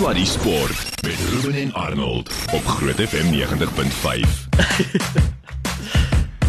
[0.00, 3.36] Sluddy Sport met Ruben en Arnold op Groot FM 90.5.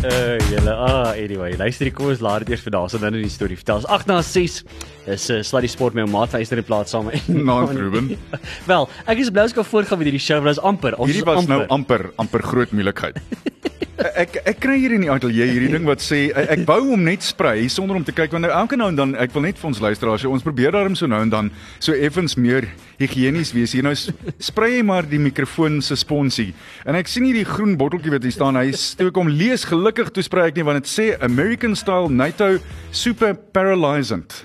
[0.01, 3.25] Uh julle ah anyway, luister die kom ons laat dit eers vandag so dan in
[3.25, 3.83] die storie vertel.
[3.91, 4.63] 8 na 6
[5.11, 7.27] is 'n uh, sluddy sport met 'n maat Esther in plaas saam met.
[7.27, 8.15] Nou, Ruben.
[8.71, 10.95] Wel, ek is bly as ek voortgaan met hierdie show, want dit is amper.
[10.95, 11.57] Ons Hierdie is was amper.
[11.57, 13.19] nou amper amper groot moeilikheid.
[14.01, 17.03] ek ek kry hier in die ateljee hierdie ding wat sê ek, ek wou hom
[17.05, 19.59] net sprei sonder om te kyk want nou elke nou en dan ek wil net
[19.61, 22.67] vir ons luisteraars ons probeer daarom so nou en dan so effens meer
[23.01, 23.73] higienies wees.
[23.75, 26.51] Hier nou sprei jy maar die mikrofoon se sponsie.
[26.85, 28.59] En ek sien hierdie groen botteltjie wat hier staan.
[28.59, 32.57] Hy steek hom lees gelukkig toe sprei ek nie want dit sê American style NATO
[32.91, 34.43] super paralyzant.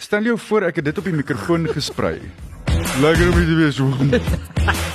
[0.00, 2.18] Stel jou voor ek het dit op die mikrofoon gesprei.
[3.00, 4.94] Lekker om dit te wees.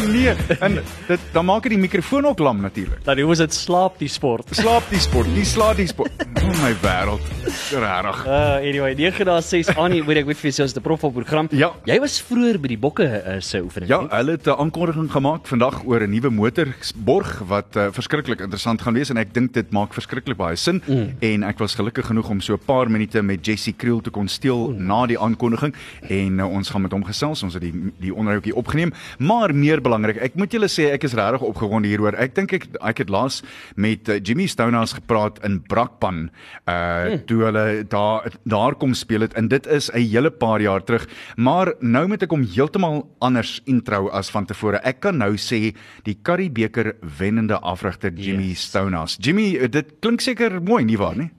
[0.00, 0.32] Ah, nee.
[0.60, 3.04] En dit dan maak dit die mikrofoon ook lam natuurlik.
[3.04, 4.48] Dan hoe is dit slaap die sport.
[4.56, 6.24] Slaap die sport, nie slaap die sport.
[6.40, 7.26] Oh my wêreld.
[7.44, 8.20] Regtig.
[8.26, 11.04] Uh anyway, 9 na 6 Annie, moet ek moet vir jou sê as 'n prof
[11.04, 11.48] op program.
[11.52, 11.72] Ja.
[11.84, 13.90] Jy was vroeër by die bokke uh, se oefening.
[13.90, 14.08] Ja, nie?
[14.10, 18.94] hulle het 'n aankondiging gemaak vandag oor 'n nuwe motorborg wat uh, verskriklik interessant gaan
[18.94, 21.20] wees en ek dink dit maak verskriklik baie sin mm.
[21.20, 24.28] en ek was gelukkig genoeg om so 'n paar minute met Jessie Kriel te kon
[24.28, 24.86] steel mm.
[24.86, 25.74] na die aankondiging
[26.08, 27.42] en uh, ons gaan met hom gesels.
[27.42, 31.16] Ons het die die onderhoudjie opgeneem, maar meer belangrik, ek moet julle sê ek is
[31.18, 32.14] regtig opgewonde hieroor.
[32.22, 33.40] Ek dink ek ek het laas
[33.74, 36.28] met uh, Jimmy Stonehouse gepraat in Brakpan
[36.70, 36.76] uh
[37.10, 37.24] mm.
[37.26, 41.08] toe hulle daar daar kom speel het en dit is 'n hele paar jaar terug,
[41.36, 44.80] maar nou moet ek hom heeltemal anders intro as van tevore.
[44.84, 45.74] Ek kan nou sê
[46.04, 48.68] die Currie beker wennende afrigter Jimmy yes.
[48.70, 49.18] Stonehouse.
[49.20, 51.30] Jimmy, uh, dit klink seker mooi nie waar nie?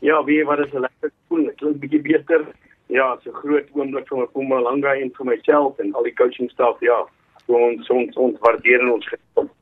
[0.00, 1.44] Ja, wie wat is 'n lekker gevoel.
[1.44, 2.44] Dit klink bietjie beter.
[2.86, 6.80] Ja, so groot oomblik vir Mpumalanga en vir myself en al die coaching staff.
[6.80, 7.06] Ja,
[7.46, 9.52] so ons ons ons waardeer en ons geniet.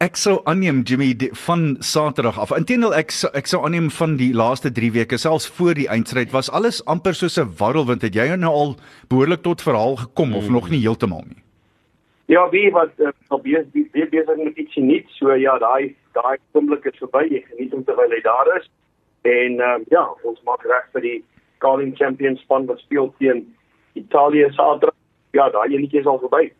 [0.00, 2.54] Ek sou aanneem Jimmy die, van Saterdag af.
[2.56, 6.32] Inteendeel ek sou- ek sou aanneem van die laaste 3 weke selfs voor die eindstryd
[6.32, 8.02] was alles amper soos 'n warrelwind.
[8.02, 8.76] Het jy nou al
[9.10, 10.34] behoorlik tot verhaal gekom mm.
[10.36, 11.42] of nog nie heeltemal nie?
[12.26, 15.04] Ja, wie wat uh, nog besig be, besig met iets nie.
[15.18, 17.26] So ja, daai daai oomblik is verby.
[17.28, 18.70] Jy geniet hom terwyl hy daar is.
[19.22, 21.24] En ehm um, ja, ons maak reg vir die
[21.58, 23.54] Carling Champions span wat speel teen
[23.92, 24.96] Italië Saterdag.
[25.36, 26.52] Ja, daai enetjie is al verby.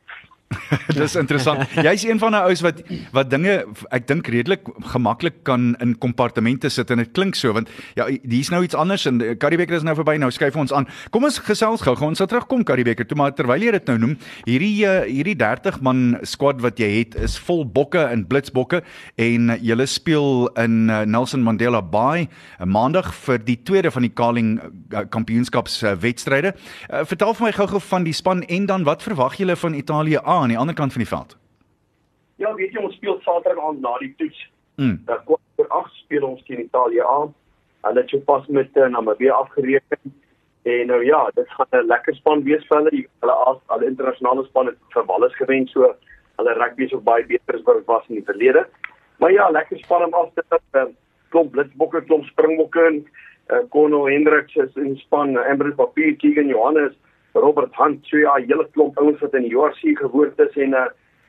[0.98, 1.66] Dis interessant.
[1.86, 2.82] Jy's een van daai ouens wat
[3.14, 3.54] wat dinge
[3.94, 8.50] ek dink redelik gemaklik kan in kompartemente sit en dit klink so want ja hier's
[8.52, 10.88] nou iets anders en Karibeker is nou verby nou skuif ons aan.
[11.14, 11.96] Kom ons gesels gou.
[12.06, 14.16] Ons sal terugkom Karibeker toe maar terwyl jy dit nou noem,
[14.46, 18.82] hierdie uh, hierdie 30 man squad wat jy het is vol bokke en blitsbokke
[19.20, 22.28] en julle speel in uh, Nelson Mandela Bay
[22.64, 26.52] maandag vir die tweede van die Carling uh, kampioenskaps wedstryde.
[27.08, 30.40] Vertel vir my gou-gou van die span en dan wat verwag julle van Italië A
[30.44, 31.36] aan die ander kant van die veld?
[32.40, 34.40] Ja, weet jy ons speel Saterdag aand na die toets.
[34.80, 34.96] Mm.
[35.08, 37.34] Dan kwart voor 8 speel ons teen Italië aan.
[37.84, 40.14] Hulle het so pas met uh, Namibië afgereken.
[40.62, 43.04] En nou ja, dit gaan 'n lekker span wees vir hulle.
[43.20, 45.94] Hulle as al internasionale span het vir Wallis gewen, so
[46.36, 48.66] hulle rugby is ook baie beter as wat dit was in die verlede.
[49.18, 50.60] Maar ja, lekker span om af te sit.
[50.72, 50.88] Uh,
[51.28, 53.06] klomp blitsbokke, klomp springbokke en
[53.50, 56.92] uh, Kono Hendriks is in span, Ambrose Papier, Keegan Johannes,
[57.32, 60.72] Robert Hunt, so ja, 'n hele klomp ouens wat in die URC gewoond is en
[60.72, 60.86] uh,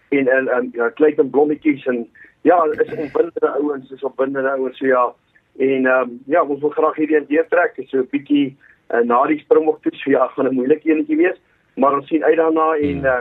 [0.10, 2.08] en en en ja, Clayton Blommetjies en
[2.42, 5.14] ja, is opwindende ouens, is opwindende ouens so ja.
[5.58, 8.58] En ehm um, ja, ons wil graag hierdie een deurtrek, so 'n bietjie
[8.94, 11.42] uh, na die springbok toe, so ja, gaan 'n moeilike enetjie wees,
[11.76, 13.20] maar ons sien uit daarna en uh,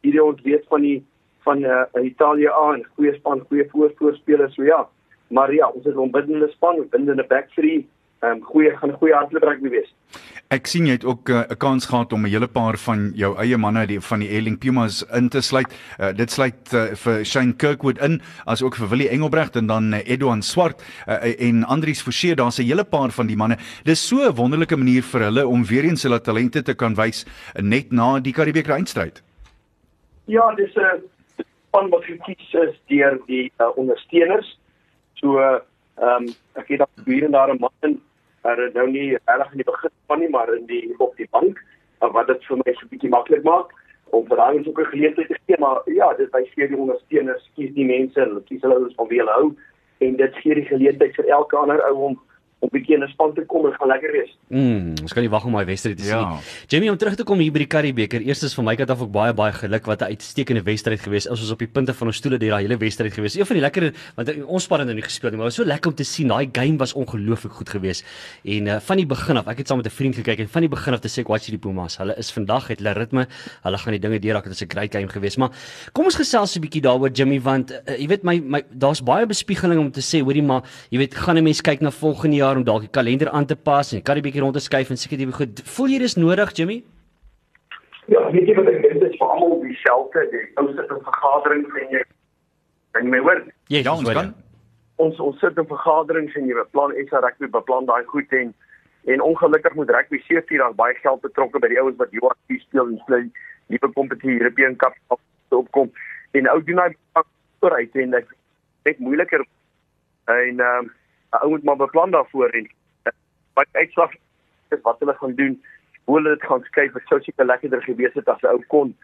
[0.00, 1.04] hierdie ons weet van die
[1.44, 4.88] van uh, Italië aan, goeie span, goeie voorvoorspelers, so ja.
[5.28, 7.86] Maar ja, ons het 'n opwindende span, opwindende back three,
[8.24, 9.90] um, goeie gaan 'n goeie hardloopbreek wees.
[10.52, 13.36] Ek sien jy het ook uh, 'n kans gehad om 'n hele paar van jou
[13.38, 15.66] eie manne die van die Erling Pumas in te sluit.
[15.98, 19.92] Uh, dit sluit uh, vir Shane Kirkwood in, as ook vir Willie Engelbrecht en dan
[19.94, 22.34] uh, Edouan Swart uh, en Andries Forsie.
[22.34, 23.56] Daar's 'n hele paar van die manne.
[23.84, 27.24] Dis so 'n wonderlike manier vir hulle om weer eens hulle talente te kan wys
[27.56, 29.22] uh, net na die Karibeker eindstryd.
[30.26, 31.02] Ja, dis 'n
[31.74, 34.58] span wat gekies is deur die uh, ondersteuners.
[35.14, 38.00] So ehm um, ek het dan hier en daar 'n man
[38.44, 41.60] uh, nou nie reg in die begin van nie, maar in die op die bank
[42.02, 43.72] uh, wat dit vir my so 'n bietjie maklik maak
[44.10, 47.50] om vir daai ook 'n geleentheid te gee, maar ja, dit wys vir die ondersteuners
[47.56, 49.48] kies die mense, hulle kies hulle ouens van wie hulle hou
[49.98, 52.20] en dit gee die geleentheid vir elke ander ou om
[52.64, 54.30] om bietjie in 'n span te kom en gaan lekker wees.
[54.48, 56.20] Mm, ons kan nie wag om daai wedstryd te Ja.
[56.40, 56.66] sien.
[56.68, 58.20] Jamie om terug te kom hier by die Karibeker.
[58.20, 61.28] Eerstens van my kant af ook baie baie geluk wat 'n uitstekende wedstryd gewees.
[61.28, 63.34] Ons was op die punte van ons stoele deur daai hele wedstryd gewees.
[63.36, 65.66] Een van die lekker want ons span het nou nie gespeel nie, maar dit was
[65.66, 66.28] so lekker om te sien.
[66.28, 68.04] Daai game was ongelooflik goed geweest.
[68.44, 70.60] En uh, van die begin af, ek het saam met 'n vriend gekyk en van
[70.62, 71.96] die begin af te sê ek watch die Pumas.
[71.98, 73.26] Hulle is vandag het hulle ritme.
[73.62, 74.44] Hulle gaan die dinge deurraak.
[74.44, 75.36] Dit is 'n great game geweest.
[75.38, 75.50] Maar
[75.92, 79.26] kom ons gesels 'n bietjie daaroor Jimmy want uh, jy weet my, my daar's baie
[79.26, 82.53] bespiegeling om te sê hoorie maar jy weet gaan 'n mens kyk na volgende jaar
[82.54, 84.96] jaar om dalk die kalender aan te pas en die Karibeker rond te skuif en
[84.96, 85.62] seker die goed.
[85.76, 86.82] Voel jy dis nodig, Jimmy?
[88.06, 91.02] Ja, weet jy wat ek dink dit is vir almal dieselfde, die ou sit in
[91.08, 92.02] vergaderings en jy
[92.94, 93.40] kan jy my hoor?
[93.72, 94.34] Yes, Ja, ons hoor kan.
[95.02, 98.54] Ons ons sit in vergaderings en jy beplan SA rugby beplan daai goed en
[99.04, 102.86] en ongelukkig moet rugby seker daar baie geld betrokke by die ouens wat URC speel
[102.88, 103.24] en hulle
[103.72, 104.96] nuwe kompetisie European Cup
[105.52, 105.90] opkom
[106.38, 106.90] en ou doen hy
[107.60, 108.30] vooruit en dit
[108.88, 109.44] net moeiliker
[110.32, 110.92] en ehm um,
[111.34, 112.68] 'n ou moet maar beplan daarvoor en
[113.54, 114.12] wat uitslag
[114.70, 115.62] is wat hulle gaan doen.
[116.04, 118.96] Hoe hulle dit gaan skuif dit sou seker lekkerder gewees het as 'n ou kon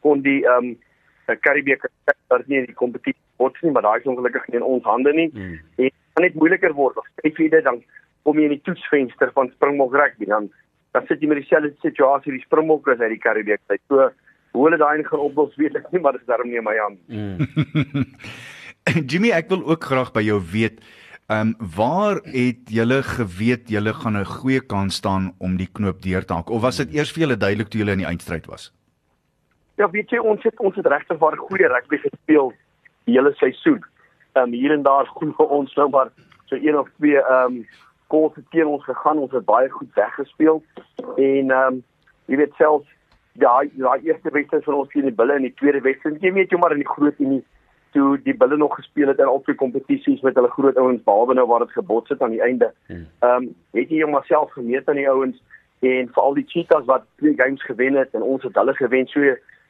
[0.00, 0.76] kon die ehm um,
[1.40, 1.90] Karibeker
[2.28, 5.12] daar nie in die kompetisie bots nie maar daai is ongelukkig nie in ons hande
[5.12, 5.30] nie.
[5.32, 5.60] Hmm.
[5.76, 6.96] en gaan net moeiliker word.
[6.98, 7.82] As jy dit dan
[8.22, 10.50] kom jy in die toetsvenster van Springbok rugby dan
[10.92, 14.10] dan sit jy met dieselfde situasie die Springbokke is uit die Karibeek tyd so
[14.52, 16.76] hoe hulle daai gaan oplos weet ek nie maar dit is daarom nie in my
[16.76, 18.04] hand Mm.
[19.10, 20.80] Jimmy, ek wil ook graag by jou weet,
[21.28, 26.02] ehm um, waar het julle geweet julle gaan 'n goeie kans staan om die knoop
[26.02, 28.46] deur te haak of was dit eers vir julle duidelik toe julle in die eindstryd
[28.46, 28.72] was?
[29.76, 32.52] Ja, weet jy ons het ons het regtig waar goeie rugby gespeel
[33.04, 33.84] die hele seisoen.
[34.32, 36.08] Ehm um, hier en daar goed vir ons nou maar
[36.44, 37.66] so een of twee ehm um,
[38.08, 39.18] goals het teen ons gegaan.
[39.18, 40.62] Ons het baie goed weggespeel
[41.16, 41.84] en ehm um,
[42.24, 42.88] jy weet selfs
[43.32, 46.50] ja, daai eerste wedstryd van ons teen die Bulle en die tweede wedstryd, jy weet
[46.50, 47.44] jy maar in die groot unie
[47.92, 51.34] toe die Bulle nog gespeel het in al twee kompetisies met hulle groot ouens behalwe
[51.34, 52.72] nou waar dit gebots het aan die einde.
[52.88, 55.42] Ehm um, het jy jou maar self gemeet aan die ouens
[55.80, 59.06] en veral die Cheetahs wat twee games gewen het en ons het hulle gewen.
[59.06, 59.20] So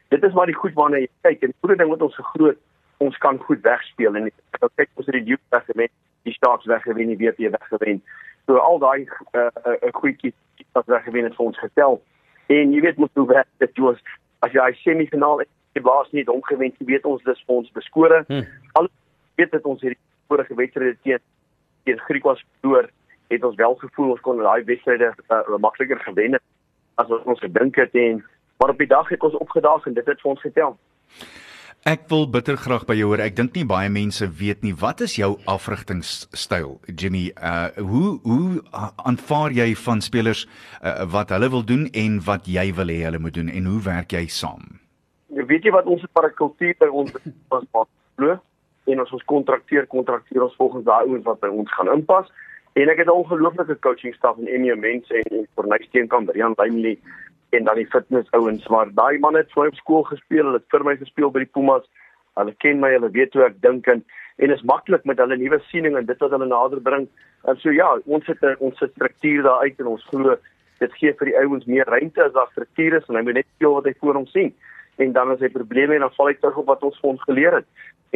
[0.08, 2.58] dit is maar die goed waarna jy kyk en goeie ding met ons gegroot
[2.98, 5.90] ons kan goed wegspeel en nou kyk ons het die Duke weggewen,
[6.26, 8.02] die Sharks weggewen, die WP weggewen.
[8.46, 10.34] So al daai 'n uh, uh, uh, goedjies
[10.72, 12.02] wat weggewen het vir ons getel.
[12.46, 14.00] En jy weet mos hoe werk dit was
[14.40, 15.42] as jy semifinaal
[15.76, 18.22] die blaas nie hom gewen, jy weet ons dis ons beskore.
[18.28, 18.46] Hmm.
[18.78, 18.88] Al
[19.40, 21.22] weet dit ons hierdie vorige wedstryde teen
[21.88, 22.88] teen Griek was verloor,
[23.32, 26.44] het ons wel gevoel ons kon daai wedstryde uh, makliker gewen het
[26.98, 28.24] as wat ons gedink het en
[28.58, 30.74] maar op die dag het ons opgedaag en dit het vir ons getel.
[31.86, 33.20] Ek wil bitter graag by jou hoor.
[33.22, 37.28] Ek dink nie baie mense weet nie wat is jou afrigtingstyl, Jimmy?
[37.38, 38.62] Uh hoe hoe
[39.06, 40.44] aanvaar jy van spelers
[40.82, 43.80] uh, wat hulle wil doen en wat jy wil hê hulle moet doen en hoe
[43.86, 44.77] werk jy saam?
[45.48, 47.14] Weet jy wat ons parakultuur by ons
[47.48, 47.64] was
[48.18, 48.34] glo
[48.88, 52.28] en ons ons kontrakteer kontrakteer ons volgens daai ouens wat by ons gaan inpas
[52.80, 56.54] en ek het 'n ongelooflike coaching staf en Emmy mense en en Cornelis Steenkamp, Rian
[56.58, 56.98] Lynley
[57.56, 60.60] en dan die fitness ouens maar daai man het vir my op skool gespeel, hulle
[60.60, 61.88] het vir my gespeel by die Pumas.
[62.36, 64.04] Hulle ken my, hulle weet hoe ek dink en
[64.36, 67.08] en is maklik met hulle nuwe siening en dit wat hulle nader bring.
[67.44, 70.36] En so ja, ons het 'n ons het struktuur daar uit en ons glo
[70.78, 73.46] dit gee vir die ouens meer ruimte as daar struktuur is en hy moet net
[73.56, 74.52] speel wat hy voor hom sien
[74.98, 77.24] en dan as hy probleme het dan val hy terug op wat ons vir ons
[77.26, 77.66] geleer het.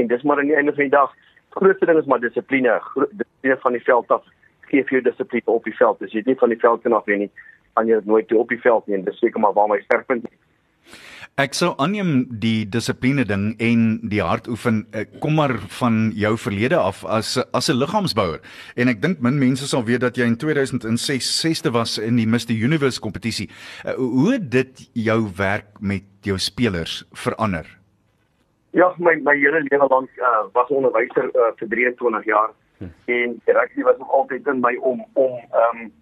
[0.01, 1.15] En dis maar aan die einde van die dag,
[1.57, 4.25] grootste ding is maar dissipline, dissipline van die veld af.
[4.71, 6.03] Gee vir jou dissipline op die veld.
[6.03, 7.31] As jy dit nie van die veld kan af nie,
[7.79, 8.99] kan jy nooit toe op die veld nie.
[8.99, 10.39] En dis seker maar waar my sterkpunt is.
[11.41, 16.77] Ek sou aanneem die dissipline ding en die hartoefen eh, kom maar van jou verlede
[16.77, 18.41] af as as 'n liggaamsbouer.
[18.77, 22.27] En ek dink min mense sal weet dat jy in 2006 sesde was in die
[22.27, 23.49] Mr Universe kompetisie.
[23.87, 27.65] Uh, hoe het dit jou werk met jou spelers verander?
[28.73, 32.93] Ja, my my hele lewe lank uh, was onderwyser uh, vir 23 jaar hm.
[33.07, 35.93] en rugby was nog altyd in my om om ehm um,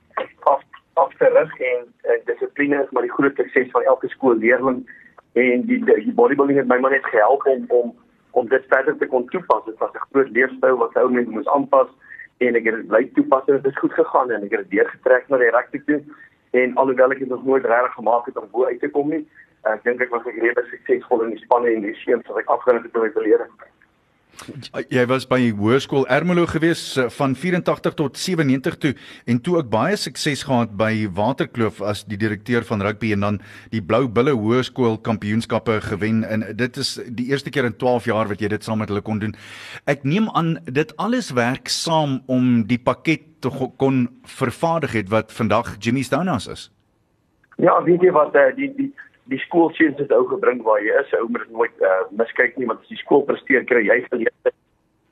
[0.43, 0.63] af
[0.95, 4.83] af te rig en uh, dissipline is maar die groot sukses van elke skoolleerling
[5.33, 7.95] en die die bodybuilding het my maar net gehelp om om
[8.31, 9.65] om dit verder te kon toepas.
[9.65, 11.89] Dit was 'n groot leefstyl wat ou mense moes aanpas
[12.39, 14.71] en ek het dit bly toepas en dit het goed gegaan en ek het dit
[14.71, 16.01] deurgetrek na die rugby toe
[16.51, 19.29] en alhoewel ek dit nog nooit regtig gemaak het om bo uit te kom nie,
[19.63, 22.51] ek dink ek was ek redelik suksesvol in die spanne en die seuns wat ek
[22.55, 23.47] afgeneem het in my verlede.
[24.89, 28.93] Jy was by Hoërskool Ermelo gewees eh, van 84 tot 97 toe
[29.29, 33.41] en toe ook baie sukses gehad by Waterkloof as die direkteur van rugby en dan
[33.75, 38.31] die Blou Bulle Hoërskool kampioenskappe gewen en dit is die eerste keer in 12 jaar
[38.33, 39.37] wat jy dit saam met hulle kon doen.
[39.85, 45.33] Ek neem aan dit alles werk saam om die pakket te kon vervaardig het wat
[45.33, 46.69] vandag Jimmy Stonehouse is.
[47.61, 48.91] Ja, weet jy wat uh, die die
[49.31, 51.13] die skoolseuns het ou gebring waar jy is.
[51.19, 54.57] Ou moet dit nooit uh, miskyk nie want as die skool presteer kry jy geleentheid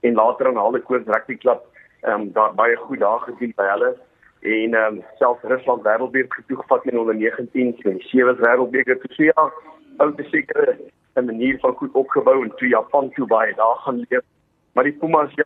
[0.06, 1.64] en later aan Halle Koors Rugby Club
[2.00, 3.96] ehm um, daar baie goed daar gedoen by hulle
[4.40, 9.12] en ehm um, selfs Rusland Wêreldbeker toe gevat in onder 19 en sewe Wêreldbeker toe
[9.16, 9.50] so ja,
[9.98, 10.78] ou te seker
[11.14, 14.24] 'n manier van goed opgebou en toe Japan toe baie daar gaan leef.
[14.72, 15.44] Maar die Pumas ja,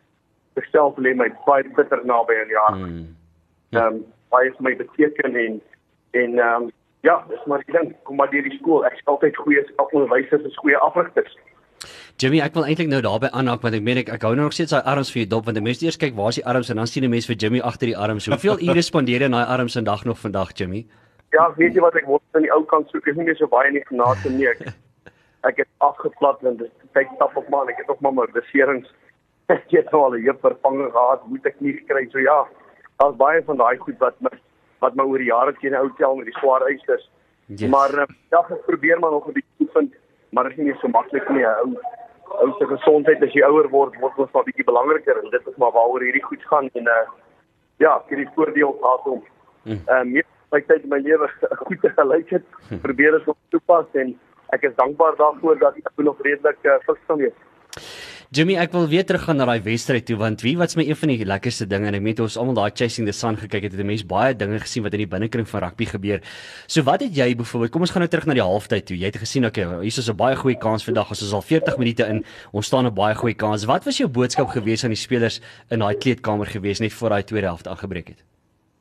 [0.54, 2.80] self lê my baie bitter naby aan die hart.
[2.80, 3.16] Hmm.
[3.70, 5.60] Ehm um, baie vir my beteken en
[6.10, 6.70] en ehm um,
[7.02, 8.84] ja, dis maar die ding, kom maar deur die skool.
[8.86, 11.34] Ek is altyd goeie onderwysers en goeie afrigters.
[12.22, 14.54] Jimmy, ek wil eintlik nou daarby aanhaak want ek meen ek, ek hou nou nog
[14.54, 16.70] steeds daai arms vir jou dop want die mense eers kyk waar is die arms
[16.70, 18.26] en dan sien 'n mens vir Jimmy agter die arms.
[18.30, 20.86] Hoeveel ure spandeer jy in daai arms in dag nog vandag, Jimmy?
[21.32, 23.48] Ja, weet jy wat ek word in die ou kant soek, is nie meer so
[23.48, 24.46] baie in die genade nie.
[24.46, 24.60] Ek,
[25.50, 28.88] ek het afgeplat en dit kyk stap op man, ek het nog maar my beserings.
[29.50, 32.46] Ek het nou al 'n heup vervanging gehad, moet ek nie kry so ja.
[33.02, 34.30] Daar's baie van daai goed wat my
[34.82, 37.08] wat my oor die jare teen ou tel met die swaar eisters.
[37.46, 37.68] Yes.
[37.70, 39.94] Maar uh, ja, ek probeer maar nog 'n bietjie vind,
[40.30, 41.46] maar dit is nie so maklik nie.
[41.46, 41.74] Ou
[42.40, 45.58] ou se gesondheid as jy ouer word, word ons maar bietjie belangriker en dit is
[45.60, 47.04] maar waaroor hierdie goed gaan en uh
[47.82, 49.22] ja, ek het die voordeel gehad om
[49.64, 50.22] ehm um,
[50.52, 51.28] my tyd in my lewe
[51.66, 52.46] goed te gelyk het,
[52.82, 54.12] probeer dit op toepas en
[54.52, 57.38] ek is dankbaar daarvoor dat ek nog redelik uh, fiks kan wees.
[58.32, 61.10] Jimmy, ek wil weer teruggaan na daai wedstryd toe want wie wat's my een van
[61.12, 63.82] die lekkerste dinge en ek weet ons almal daai chasing the sun gekyk het, het
[63.84, 66.22] 'n mens baie dinge gesien wat in die binnekring van rugby gebeur.
[66.66, 68.96] So wat het jy byvoorbeeld, kom ons gaan nou terug na die halftyd toe.
[68.96, 71.10] Jy het gesien okay, hier is 'n baie goeie kans vandag.
[71.10, 72.24] Ons is al 40 minute in.
[72.52, 73.66] Ons staan 'n baie goeie kans.
[73.66, 77.24] Wat was jou boodskap gewees aan die spelers in daai kleedkamer gewees net voor daai
[77.24, 78.24] tweede helfte aangebreek het?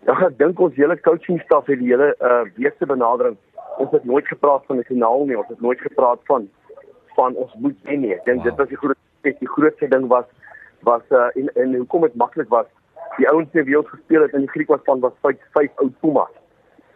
[0.08, 3.36] Ja, ek dink ons hele coaching staf het die hele uh week se benadering.
[3.79, 5.36] Ons het nooit gepraat van 'n finaal nie.
[5.36, 6.48] Ons het nooit gepraat van
[7.15, 8.13] van ons moet wen nie.
[8.13, 8.46] Ek dink Wow.
[8.46, 10.25] dit was die groot die grootste ding was
[10.81, 12.67] was uh en en hoekom dit maklik was.
[13.17, 16.33] Die ouens wat weer gespeel het in die Griekwas span was vyf vyf ou Pumas.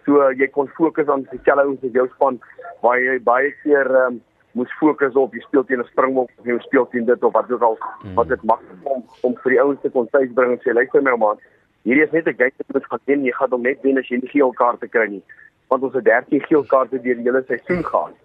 [0.06, 2.40] So uh, jy kon fokus aan die selle ouens in jou span
[2.82, 4.22] waar jy baie keer um,
[4.56, 7.52] moes fokus op jy speel teen 'n Springbok of jy speel teen dit of wat
[7.52, 7.78] ook al
[8.16, 11.16] wat dit maklik om om vir die ouens te kon tuisbring en sê luister my
[11.18, 11.42] man,
[11.84, 14.08] hierdie is net 'n game wat ons gaan wen, jy gaan hom net wen as
[14.08, 15.24] jy nie geel kaarte kry nie.
[15.70, 18.16] Want ons het 13 geel kaarte deur die hele seisoen gehad.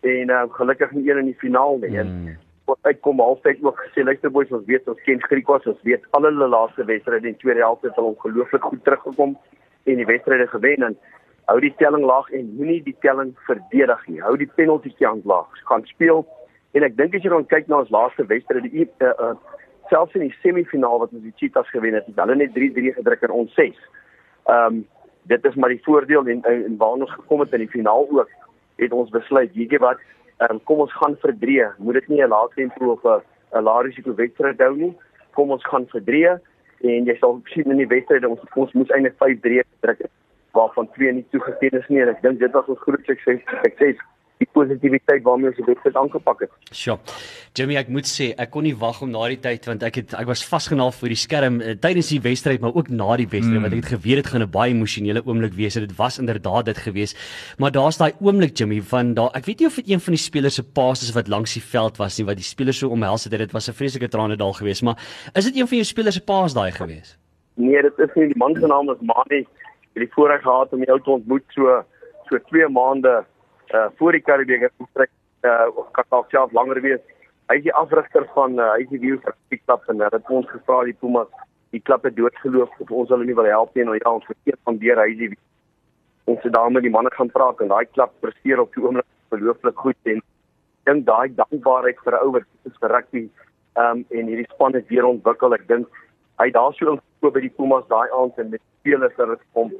[0.00, 1.96] En uh, gelukkig nie een in die finaal nie.
[1.98, 2.36] En Mm.
[2.70, 6.28] Wat uitkom halftyd ook gesê luister boys ons weet ons ken Griekwas ons weet al
[6.28, 9.36] hulle laaste wedstryde in die tweede helfte het hulle ongelooflik goed teruggekom
[9.84, 10.98] en die wedstryde gewen en
[11.50, 14.20] hou die telling laag en moenie die telling verdedig nie.
[14.22, 15.48] Hou die penalty kant laag.
[15.70, 16.22] Gaan speel.
[16.78, 19.32] En ek dink as jy dan kyk na ons laaste wedstryde die uh, uh,
[19.90, 23.26] selfs in die semifinaal wat ons die Cheetahs gewen het het hulle net 3-3 gedruk
[23.26, 24.80] en ons 6 ehm um,
[25.30, 28.06] dit is maar die voordeel en en, en waar ons gekom het in die finaal
[28.10, 28.30] ook
[28.80, 30.00] het ons besluit weet jy wat
[30.46, 33.22] um, kom ons gaan vir 3 moet dit nie 'n lae tempo of 'n
[33.58, 34.94] 'n lae risiko wedstryd hou nie.
[35.34, 36.38] Kom ons gaan vir 3
[36.80, 40.00] en jy sal sien in die wedstryde ons ons moes eintlik 5-3 druk
[40.52, 42.00] waarvan twee nie toegeken is nie.
[42.02, 43.98] En ek dink dit was ons groot sukses sukses
[44.40, 46.96] die positiwiteit waarmee ons die wedstryd aangepak het Sjoe.
[47.58, 50.14] Jimmy, ek moet sê ek kon nie wag om na die tyd want ek het
[50.16, 53.58] ek was vasgenaal voor die skerm uh, tydens die wedstryd maar ook na die wedstryd
[53.58, 53.66] mm.
[53.66, 56.70] want ek het geweet dit gaan 'n baie emosionele oomblik wees en dit was inderdaad
[56.72, 57.14] dit gewees.
[57.58, 60.24] Maar daar's daai oomblik Jimmy van daar ek weet nie of dit een van die
[60.24, 63.24] spelers se paas is wat langs die veld was nie wat die spelers so omhels
[63.24, 64.96] het dit was 'n vreeslike tranendal geweest maar
[65.34, 67.18] is dit een van jou spelers se paas daai geweest?
[67.54, 69.40] Nee, dit is nie die man se naam is Mani.
[69.40, 71.82] Ek het die voorreg gehad om die ou te ontmoet so
[72.28, 73.24] so 2 maande
[73.74, 75.10] uh voor die Karibeker vertrek
[75.42, 77.00] uh of kan dalk self langer wees.
[77.50, 80.16] Hy is die afrigter van uh, hy is die wiel vir die klub en hulle
[80.16, 81.30] het ons gevra die Pumas
[81.70, 84.26] die klub het doodgeloof of ons hulle nie wil help nie en nou ja ons
[84.26, 85.30] verkeer van deur hy is die
[86.30, 89.84] ons het daarmee die manne gaan praat en daai klub presteer op die oomblik verlooflik
[89.84, 90.22] goed en
[90.90, 93.24] dink daai dankbaarheid vir 'n ou wat is vir rugby
[93.84, 96.02] um en hierdie span het weer ontwikkel ek dink
[96.42, 99.72] hy daar so ingekoop by die Pumas daai aand en met spelers dat dit hom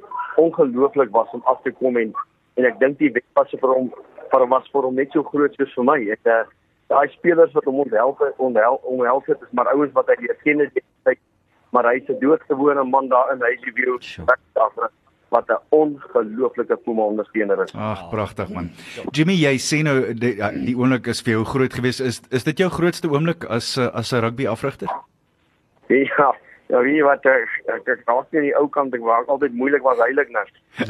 [0.45, 2.13] ongelooflik was om af te kom en
[2.57, 3.91] en ek dink die wetpasse vir hom
[4.31, 6.43] vir was vir hom net so groot soos vir my ek uh,
[6.91, 10.65] daai spelers wat hom onthel onthel onthel het is maar ouens wat hy leer ken
[10.65, 11.15] het hy
[11.71, 14.25] maar hy's 'n doodgewone man daar in hy is die weer Sjoe.
[15.31, 18.69] wat 'n ongelooflike Puma ondersteuner is Ag, pragtig man.
[19.11, 21.99] Jimmy, jy sê nou die, ja, die oomblik is vir jou groot geweest.
[21.99, 24.87] Is is dit jou grootste oomblik as uh, as 'n rugby afrigter?
[25.87, 26.35] Ja,
[26.71, 29.31] ja, weet jy wat ek ek ek raak nie die ou kant ek waar ek
[29.33, 30.45] altyd moeilik was heilig nou.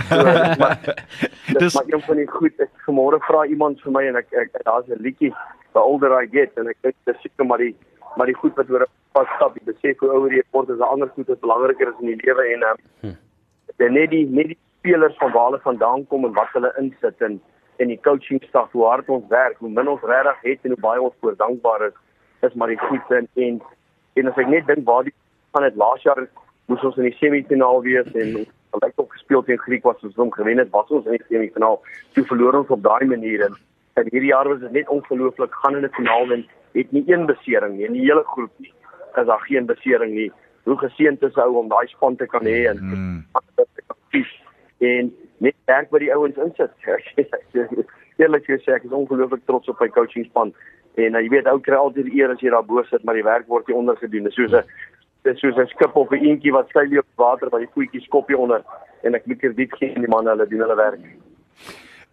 [0.10, 0.22] So,
[0.62, 0.78] maar
[1.60, 2.60] dis maar een van die goed.
[2.62, 5.34] Ek vanmôre vra iemand vir my en ek, ek daar's 'n liedjie
[5.74, 7.76] the older I get en ek dink dis seker maar die
[8.18, 10.80] maar die goed wat oor 'n pad stap, die besef hoe ouer jy word, is
[10.80, 13.16] 'n ander goed wat belangriker is in die lewe en um, hm.
[13.94, 17.42] net die net die spelers van waar hulle vandaan kom en wat hulle insit en
[17.80, 20.84] en die coaching staf hoe hard ons werk, hoe min ons regtig het en hoe
[20.86, 21.94] baie ons voor dankbaar is,
[22.42, 23.62] is maar die goed en en,
[24.14, 25.16] en as ek net dink waar die
[25.52, 26.28] van dit laas jaar
[26.66, 30.32] moes ons in die semifinaal wees en gelyk op gespeel teen Griek was ons hom
[30.32, 31.82] gewen het, was ons in die semifinaal.
[32.16, 33.60] Toe verloor ons op daai manier en
[34.00, 37.26] en hierdie jaar was dit net ongelooflik gaan in die finaal en het nie een
[37.28, 38.72] besering nie in die hele groep nie.
[39.20, 40.30] Is daar geen besering nie.
[40.64, 43.26] Hoe geseënd is ou om daai span te kan hê en Mm.
[44.82, 46.72] en net werk wat die ouens insit.
[48.22, 50.54] Eerlik gesê ek is ongelooflik trots op my coachingspan
[51.00, 53.26] en uh, jy weet ou kry altyd eer as jy daar bo sit maar die
[53.26, 54.28] werk word nie ondergedoen.
[54.28, 54.66] Dis soos 'n
[55.24, 58.28] dis soos 'n skip op 'n eentjie wat skuil op water waar die voetjies skop
[58.28, 58.64] hier onder
[59.02, 61.04] en ek moet krediet gee aan die manne hulle doen hulle werk.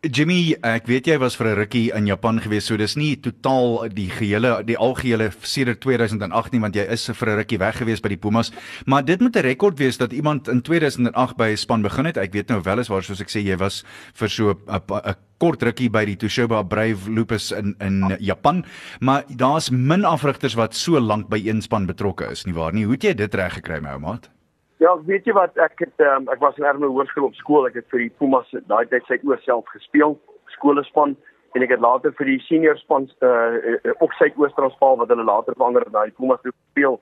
[0.07, 3.89] Jimmy, ek weet jy was vir 'n rukkie in Japan gewees, so dis nie totaal
[3.91, 8.01] die gehele die algehele sedert 2008 nie want jy is vir 'n rukkie weg gewees
[8.01, 8.53] by die Pumas,
[8.87, 12.17] maar dit moet 'n rekord wees dat iemand in 2008 by 'n span begin het.
[12.17, 13.83] Ek weet nou wel is waar soos ek sê jy was
[14.15, 18.65] vir so 'n kort rukkie by die Toshiba Brave Lupus in in Japan,
[19.01, 22.85] maar daar's min afrigters wat so lank by een span betrokke is nie waar nie.
[22.85, 24.31] Hoe het jy dit reg gekry my ou maat?
[24.79, 27.67] Ja, weet jy wat ek het um, ek was in Ermelo Hoërskool op skool.
[27.67, 30.15] Ek het vir die Pumas daai tyd oor self gespeel,
[30.55, 31.17] skoolspan
[31.57, 35.57] en ek het later vir die senior span uh op sy Oos-Transvaal wat hulle later
[35.59, 37.01] verander het na die Pumas toe gespeel.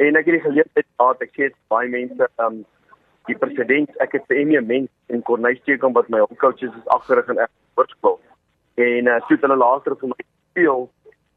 [0.00, 2.62] En ek het die geleentheid gehad, ek sê baie mense um
[3.28, 7.44] die president, ek het vir Emmy Mens en Corneille wat my coaches is agterig in
[7.76, 8.16] Hoërskool.
[8.80, 10.88] En uh toe hulle later vir my speel,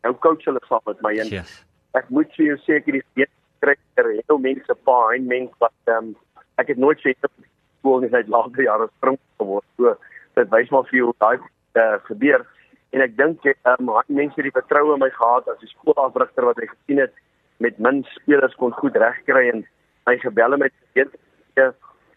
[0.03, 1.63] nou coach hulle saam met my en yes.
[1.99, 3.27] ek moet vir jou sê ek het die kry
[3.67, 6.15] er heel mense pa en mense wat ehm um,
[6.61, 9.65] ek het nooit sê skool nie uit later jare spring geword.
[9.77, 9.95] So
[10.39, 11.37] dit wys maar vir hoe daai
[11.81, 12.45] uh, gebeur.
[12.93, 16.45] En ek dink ehm um, mense het die vertroue in my gehad as 'n skoolafrigter
[16.45, 17.13] wat hy gesien het
[17.57, 19.65] met min spelers kon goed regkry en
[20.07, 20.73] hy gebelle met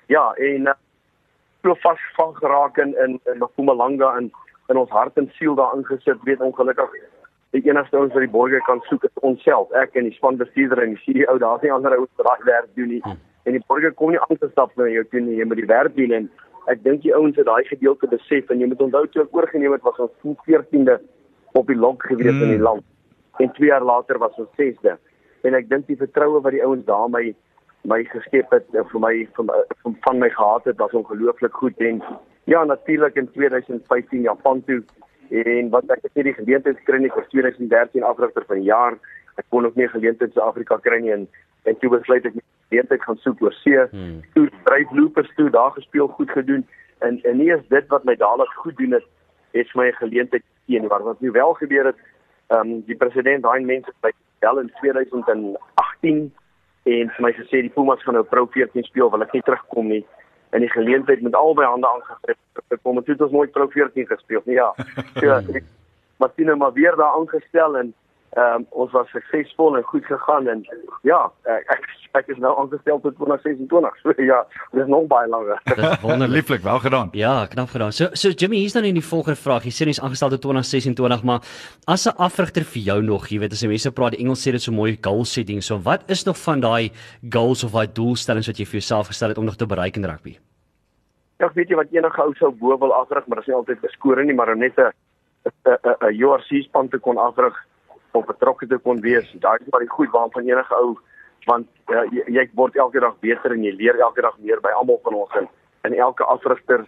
[0.07, 0.75] ja en uh,
[1.63, 4.31] so vas van geraak in in, in Mpumalanga en
[4.69, 6.23] in ons hart en siel daar ingesit.
[6.23, 6.91] Weet ongelukkig
[7.57, 10.97] die enigste ouens wat die borgers kan soek is onsself, ek en die spanbestuurder en
[10.97, 13.03] die CEO, daar's nie ander ouens wat daai werk doen nie.
[13.05, 13.21] Hmm.
[13.47, 15.71] En die borgers kom nie aan te stap na jou toe nie, jy moet die
[15.71, 16.29] werk doen en
[16.73, 19.77] ek dink die ouens het daai gedeelte besef en jy moet onthou toe ek oorgeneem
[19.77, 20.99] het was ons 14de
[21.57, 22.47] op die lok gewees hmm.
[22.49, 22.69] in die hmm.
[22.69, 22.87] land.
[23.41, 24.97] En 2 jaar later was ons 6de.
[25.47, 27.37] En ek dink die vertroue wat die ouens daarmee
[27.87, 29.51] my geskep het vir my van
[30.07, 32.03] van my gehad het was ongelooflik goed en
[32.51, 34.83] ja natuurlik in 2015 Japan toe
[35.31, 38.99] en wat ek het nie die geleentheid gekry nie vir 2013 afrigter van die jaar.
[39.37, 41.29] Ek kon ook nie geleentheid in Suid-Afrika kry nie en
[41.67, 43.87] en toe besluit ek net geleentheid gaan soek oor see.
[43.91, 44.21] Hmm.
[44.35, 46.67] Toe dryf loopers toe daar gespeel goed gedoen
[46.99, 49.07] en en nie is dit wat my dadelik goed doen het
[49.57, 51.99] het my geleentheid teen wat wat nie wel gebeur het.
[52.47, 56.33] Ehm um, die president daai mense by wel in 2018
[56.87, 59.89] en vir my gesê die Pumas gaan nou Pro 14 speel, wil ek nie terugkom
[59.91, 60.05] nie
[60.55, 62.39] in die geleentheid met albei hande aangegryp.
[62.75, 64.59] Ek kom toe ons nooit Pro 14 gespeel nie.
[64.59, 64.73] Ja.
[65.21, 65.61] So
[66.19, 67.95] Martine maar weer daar aangestel en
[68.37, 70.65] ehm um, ons was suksesvol en goed gegaan en
[71.09, 71.21] ja,
[71.73, 71.85] ek
[72.19, 74.01] ek is nou aangestel tot 2026.
[74.03, 75.61] So ja, dit is nog baie langer.
[75.79, 77.09] Dis wonderliklik, wel gedaan.
[77.17, 77.93] Ja, knap gedaan.
[77.93, 79.65] So so Jimmy, hier's dan in die volgende vraag.
[79.69, 81.41] Jy sê jy's aangestel tot 2026, maar
[81.87, 84.63] as 'n afrigter vir jou nog, jy weet as mense praat, die Engels sê dit
[84.63, 85.63] so mooi goal setting.
[85.63, 86.93] So wat is nog van daai
[87.31, 90.05] goals of daai doelstellings wat jy vir jouself gestel het om nog te bereik in
[90.05, 90.37] rugby?
[91.37, 93.81] Ja, weet jy wat enige ou sou bo wil afrig, maar dit is nie altyd
[93.81, 94.93] beskore nie, maar net 'n
[95.45, 97.55] 'n 'n URC span te kon afrig
[98.13, 99.29] of betrokke te kon wees.
[99.41, 100.97] Daai is maar die goed waarvan enige ou
[101.47, 104.73] want uh, jy, jy word elke dag beter en jy leer elke dag meer by
[104.75, 105.49] almal van ons en,
[105.87, 106.87] en elke afrigter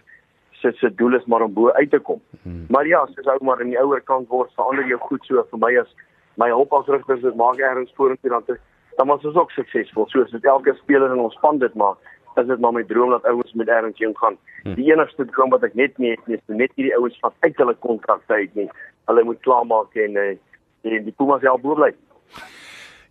[0.61, 2.21] se se doel is maar om bo uit te kom.
[2.43, 2.65] Hmm.
[2.69, 5.59] Maar ja, soos ou maar in die ouer kant word verander jou goed so vir
[5.59, 5.93] my as
[6.35, 8.57] my hulpafrigters dit maak ergens vorentoe dan
[8.97, 10.07] dan was ons ook suksesvol.
[10.11, 11.97] Soos dit elke speler in ons span dit maak
[12.37, 14.37] is dit maar my droom dat ouens met erns heen gaan.
[14.63, 14.75] Hmm.
[14.75, 17.57] Die enigste droom wat ek net nie het nie, is net hierdie ouens wat uit
[17.57, 18.69] hulle kontrakte uit nie.
[19.09, 20.37] Hulle moet klaarmaak en eh
[20.81, 21.91] die, die Pumas self bo bly.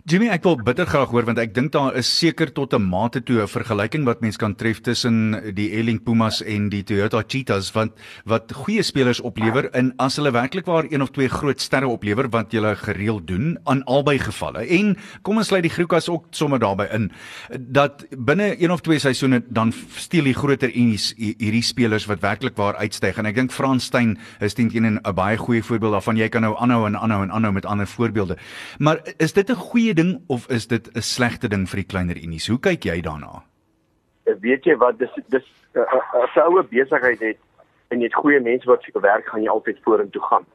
[0.09, 3.21] Jimmy, ek wil bitter graag hoor want ek dink daar is seker tot 'n mate
[3.21, 7.75] toe 'n vergelyking wat mens kan tref tussen die Eling Pumas en die Toyota Cheetahs
[7.75, 7.92] want
[8.25, 12.31] wat goeie spelers oplewer en as hulle werklik waar een of twee groot sterre oplewer
[12.31, 14.64] wat jy gereeld doen aan albei gevalle.
[14.64, 17.12] En kom ons sluit die Griquas ook sommer daarbey in
[17.59, 22.57] dat binne een of twee seisoene dan steel die groter unies hierdie spelers wat werklik
[22.57, 26.16] waar uitstyg en ek dink Frans Steyn is teen teen 'n baie goeie voorbeeld daarvan.
[26.16, 28.38] Jy kan nou aanhou en aanhou en aanhou met ander voorbeelde.
[28.79, 32.17] Maar is dit 'n goeie ding of is dit 'n slegte ding vir die kleiner
[32.17, 32.49] unies?
[32.49, 33.43] Hoe kyk jy daarna?
[34.41, 37.39] Weet jy wat dis dis uh, uh, as 'n ouer besigheid het
[37.91, 40.47] en jy het goeie mense wat vir jou werk, gaan jy altyd vorentoe gaan.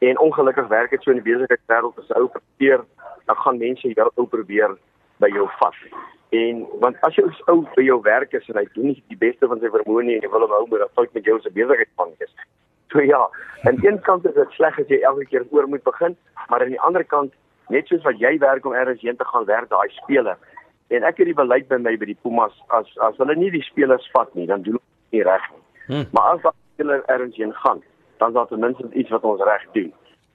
[0.00, 2.80] En ongelukkig werk dit so in die besigheidswêreld as ou presteer,
[3.26, 4.72] dan gaan mense jou ou probeer
[5.18, 5.78] by jou vas.
[6.30, 9.46] En want as jy ou by jou werk is en hy doen nie die beste
[9.50, 11.50] van sy vermoë nie en jy wil hom hou maar dan fout met jou se
[11.50, 12.32] besigheidsplan is.
[12.90, 13.20] So ja,
[13.68, 16.16] aan een kant is dit sleg as jy elke keer oor moet begin,
[16.48, 17.34] maar aan die ander kant
[17.70, 20.38] net soos wat jy werk om eers heen te gaan werk daai speler.
[20.90, 23.62] En ek het die beleid by my by die Pumas as as hulle nie die
[23.62, 25.62] spelers vat nie, dan doen hulle nie reg nie.
[25.86, 26.06] Hmm.
[26.16, 27.82] Maar as daai speler eers heen gaan,
[28.18, 29.92] dan is daar ten minste iets wat ons reg doen.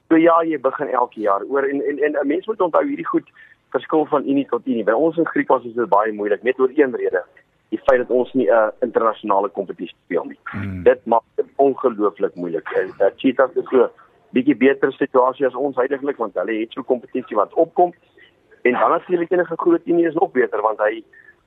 [0.08, 3.12] So ja, jy begin elke jaar oor en en en 'n mens moet onthou hierdie
[3.12, 3.28] goed
[3.76, 4.84] verskil van unie tot unie.
[4.84, 7.24] By ons in Griekwas is dit baie moeilik net oor een rede.
[7.69, 10.39] Die feit dat ons nie 'n uh, internasionale kompetisie speel nie.
[10.43, 10.84] Hmm.
[10.84, 12.69] Dit maak dit ongelooflik moeilik.
[12.69, 13.89] Uh, Cheetahs is so
[14.36, 17.93] bietjie beter situasie as ons heidaglik want hulle het so kompetisie wat opkom.
[18.65, 21.04] En dan natuurlik enige groot unie is nog beter want hy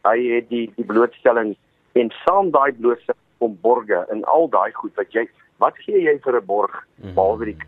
[0.06, 1.56] hy het die die blootstelling
[2.00, 5.26] en saam daai blootstelling om borge en al daai goed wat jy
[5.62, 6.74] wat gee jy vir 'n borg
[7.14, 7.58] behalwe die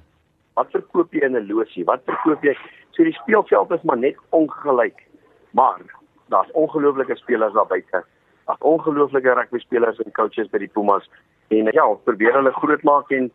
[0.54, 1.85] wat verkoop jy in 'n losie?
[1.85, 2.54] Wat verkoop jy?
[2.90, 5.06] So die speelveld is maar net ongelyk.
[5.50, 5.80] Maar
[6.28, 8.04] daar's ongelooflike spelers daar buite.
[8.46, 11.09] Daar's ongelooflike rugby spelers en coaches by die Pumas
[11.48, 13.30] en ja, ons probeer hulle grootmaak en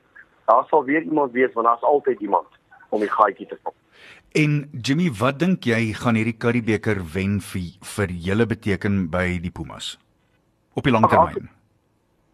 [0.45, 2.47] daar sal weer iemand wees want daar's altyd iemand
[2.89, 3.73] om die gaatjie te vul.
[4.35, 9.51] En Jimmy, wat dink jy gaan hierdie Currybeeker wen vir vir julle beteken by die
[9.51, 9.95] Pumas?
[10.75, 11.47] Op die lang termyn.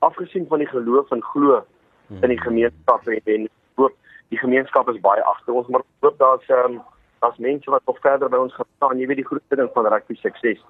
[0.01, 1.61] Afgesien van die geloof en glo
[2.09, 3.45] in die gemeenskap en, en
[3.79, 3.93] hoop
[4.33, 6.81] die gemeenskap is baie agter ons, maar hoop daar's ehm um,
[7.21, 8.97] daar's mense wat nog verder by ons gaan staan.
[8.97, 10.61] Jy weet die grootste ding van rugby sukses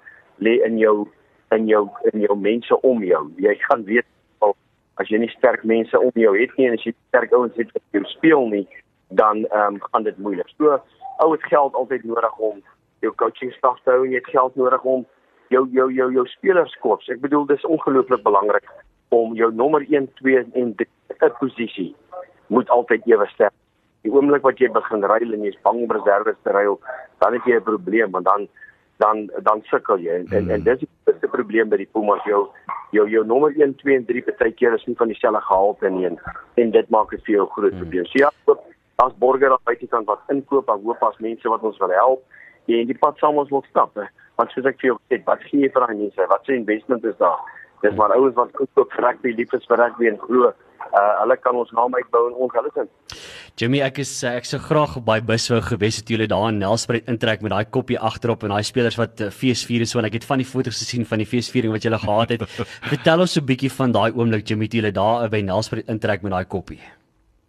[0.44, 1.08] lê in jou
[1.56, 3.24] in jou in jou mense om jou.
[3.40, 4.08] Jy gaan weet
[5.00, 7.72] as jy nie sterk mense om jou het nie en as jy sterk ouens het
[7.74, 8.68] wat jou speel nie,
[9.10, 10.50] dan ehm um, gaan dit moeilik.
[10.58, 10.80] So
[11.22, 12.62] ou het geld altyd nodig om
[13.00, 15.06] jou coaching staf te hou en jy het geld nodig om
[15.50, 17.10] jou jou jou jou spelerskops.
[17.10, 18.68] Ek bedoel dis ongelooflik belangrik
[19.10, 21.92] om jou nommer 1, 2 en 3 posisie
[22.48, 23.56] moet altyd ewe sterk.
[24.02, 26.80] Die oomblik wat jy begin ruil en jy's bang om reserves te ruil,
[27.22, 28.48] dan het jy 'n probleem want dan
[28.98, 32.50] dan dan sukkel jy en, en en dis die grootste probleem by die Pumas jou
[32.96, 36.08] jou jou nommer 1, 2 en 3 baie keer is nie van dieselfde gehalte nie
[36.10, 36.18] en,
[36.64, 38.08] en dit maak dit vir jou groot probleem.
[38.12, 38.66] So ja, hoop
[39.02, 42.88] as borger daar buitekant wat inkoop, dan hoop as mense wat ons wil help en
[42.88, 43.96] die pad saam ons wil stap.
[44.00, 44.08] He.
[44.40, 46.28] Want soos ek vir jou gesê, wat gee jy vir daai mense?
[46.32, 47.42] Wat se investment is daar?
[47.82, 50.52] Dis maar ouens wat koop vir rugby, lief is vir rugby en glo
[50.92, 52.90] uh hulle kan ons naam uitbou en ons hulle sien.
[53.60, 56.62] Jimmy, ek is ek sou graag op baie bus wou gewees het julle daar in
[56.64, 60.20] Nelspruit intrek met daai koppie agterop en daai spelers wat uh, feesvier is want ek
[60.20, 62.48] het van die foto's gesien van die feesviering wat julle gehad het.
[62.94, 66.32] Vertel ons 'n bietjie van daai oomblik Jimmy toe julle daar by Nelspruit intrek met
[66.32, 66.82] daai koppie.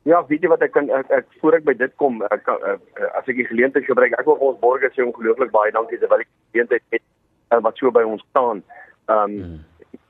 [0.05, 3.03] Ja, weet jy wat ek kan ek, ek voor ek by dit kom, ek, ek,
[3.14, 6.27] as ek die geleentheid gebruik, ek wil ons borgers sê ongelooflik baie dankie terwyl ek
[6.27, 8.64] die geleentheid het wat so by ons staan.
[9.07, 9.61] Ehm um, hmm.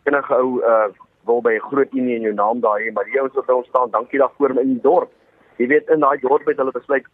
[0.08, 0.88] enige ou uh
[1.24, 3.68] wil by 'n groot unie in jou naam daai, maar die ouens wat by ons
[3.68, 5.10] staan, dankie daarvoor in die dorp.
[5.56, 7.06] Jy weet in daai dorp het hulle besluit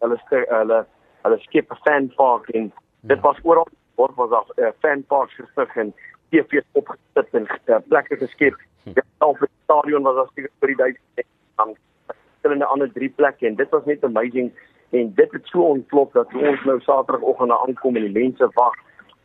[0.00, 0.86] hulle hulle
[1.22, 5.04] hulle skep 'n fan park en dit was oral word was daar 'n uh, fan
[5.04, 5.94] park gestig en
[6.30, 8.54] TV's opgesit en uh, plekke geskep.
[8.84, 13.70] Die halfe stadion was as vir die duisend dan verskillende ander drie plekke en dit
[13.70, 14.52] was net amazing
[14.90, 18.74] en dit het so ontplop dat ons nou Saterdagoggend aankom en die mense wag.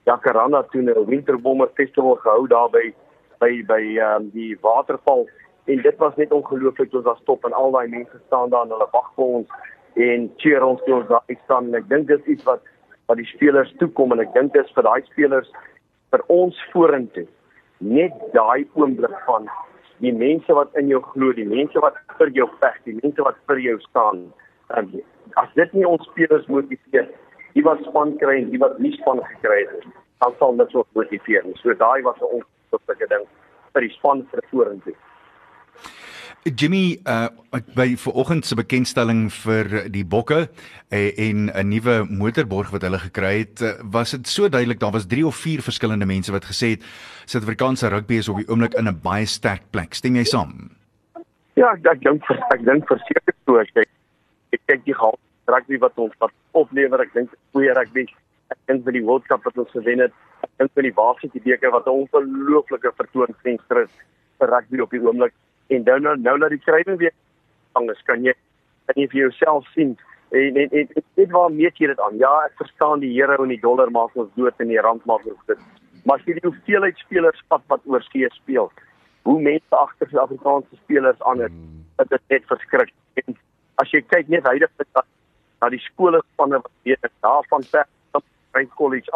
[0.04, 2.94] Jacaranda toe 'n winterbommer festival gehou daar by
[3.42, 5.28] by by um, die waterval.
[5.70, 8.74] En dit was net ongelooflik ons was stop en al daai mense staan daar en
[8.76, 9.60] hulle wag vir ons
[10.08, 11.70] en cheer ons toe ons daar staan.
[11.70, 12.64] En ek dink dis iets wat
[13.10, 15.50] wat die spelers toekom en ek dink dit is vir daai spelers
[16.14, 17.28] vir ons vorentoe
[17.82, 19.50] net daai oomblik van
[20.06, 23.42] die mense wat in jou glo die mense wat vir jou veg die mense wat
[23.50, 24.24] vir jou staan.
[24.78, 24.94] Um,
[25.42, 27.10] as dit nie ons spelers motiveer
[27.56, 29.88] die wat span kry en die wat nie span gekry het
[30.24, 32.32] dan sal dit ook motiveer so daai was 'n
[32.72, 33.26] ongelooflike ding
[33.74, 34.96] vir die span vir vorentoe
[36.44, 37.30] Jimmy uh
[37.76, 43.44] by vanoggend se bekendstelling vir die bokke uh, en 'n nuwe motorborg wat hulle gekry
[43.44, 46.74] het, uh, was dit so duidelik daar was 3 of 4 verskillende mense wat gesê
[46.74, 46.84] het
[47.26, 49.94] Suid-Afrikaanse rugby is op die oomblik in 'n baie sterk plek.
[49.94, 50.72] Stem jy saam?
[51.54, 53.86] Ja, ek dink ek dink verseker so as jy
[54.52, 58.08] ek kyk die gehalte rugby wat ons wat oplewer, ek dink goeie rugby.
[58.52, 61.42] Ek dink vir die World Cup wat ons gewen het, ek dink vir die Varsity
[61.48, 63.92] beker wat 'n ongelooflike vertoonvenster is
[64.40, 65.34] vir rugby op die oomblik.
[65.70, 67.14] En nou nou nou dat die skrywing weer
[67.74, 68.34] anders kan jy
[68.88, 69.98] kan jy vir jouself sien.
[70.32, 72.18] En en en dit waar meet jy dit aan?
[72.18, 75.26] Ja ek verstaan die euro en die dollar maak ons dood en die rand maak
[75.26, 75.60] ons dit
[76.06, 78.72] maar as jy die hoeveelheid spelers vat wat oor see speel
[79.30, 81.82] hoe mense agter die Afrikaanse spelers aan het hmm.
[82.02, 82.94] dit is net verskrik.
[83.22, 83.36] En
[83.84, 85.04] as jy kyk net heidaglik
[85.62, 87.86] na die skole spanne wat weet daarvan ver
[88.54, 89.10] by college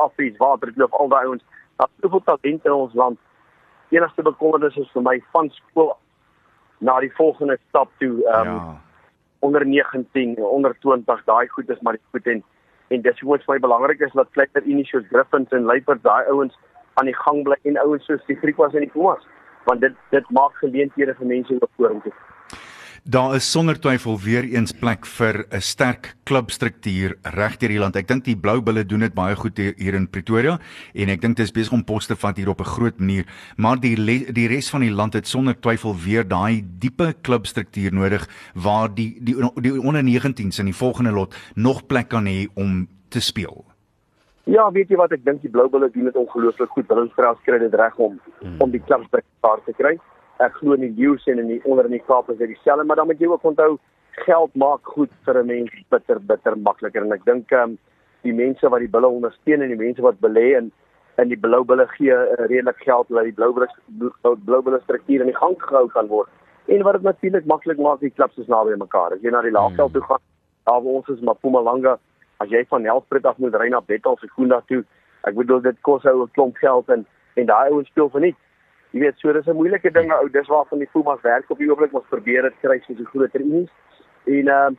[0.65, 1.43] dit loop al daai ons
[1.77, 3.19] daar soveel talente in ons land
[3.89, 5.93] enigste bekommernis is vir my van skool
[6.79, 8.75] na die volgende stap toe ehm um, ja.
[9.39, 12.43] onder 19 onder 20 daai goed is maar die goed en
[12.87, 16.57] en dis hoe ons baie belangrik is dat kleiner initials Griffins en Leipers daai ouens
[16.93, 19.27] aan die gang bly en ouens soos die Griekwas en die Pumas
[19.65, 22.13] want dit dit maak geleenthede vir mense om vorentoe
[23.05, 27.95] Daar is sonder twyfel weer eens plek vir 'n sterk klubstruktuur regdeur die land.
[27.95, 30.57] Ek dink die Blou Bulle doen dit baie goed hier in Pretoria
[30.93, 33.25] en ek dink dit is besig om pos te vat hier op 'n groot manier,
[33.57, 33.95] maar die
[34.33, 39.19] die res van die land het sonder twyfel weer daai diepe klubstruktuur nodig waar die
[39.21, 43.65] die die onder 19s in die volgende lot nog plek kan hê om te speel.
[44.45, 46.87] Ja, weet jy wat ek dink die Blou Bulle doen dit ongelooflik goed.
[46.87, 47.11] Hulle
[47.43, 48.55] kry dit reg om hmm.
[48.61, 49.99] om die klubstruktuur te kry
[50.43, 52.83] ek glo in die leeu's en in die onder in die Kaap is dit dieselfde,
[52.83, 53.77] maar dan moet jy ook onthou
[54.25, 57.77] geld maak goed vir 'n mens bitter bitter makliker en ek dink ehm um,
[58.23, 60.71] die mense wat die bulle ondersteun en die mense wat belê in
[61.21, 63.69] en die blou bulle gee uh, redelik geld dat die blou bulle
[64.45, 66.29] blou bulle struktuur in die gang gehou kan word.
[66.65, 69.13] En wat dit natuurlik maklik maak die klubs is naby mekaar.
[69.13, 70.23] As jy na die laagveld toe gaan,
[70.65, 71.97] daar waar ons is Mpumalanga,
[72.43, 74.81] as jy van Nelspruit af moet ry na Bethal se Koenda toe,
[75.29, 78.41] ek bedoel dit kos ou 'n klomp geld en en daai ouens speel vir niks.
[78.95, 81.67] Jy weet, so dis 'n moeilike ding ou, dis waarvan die Pumas werk op die
[81.69, 83.71] oomblik ons probeer dit kry soos die groter unies.
[84.25, 84.77] En ehm uh,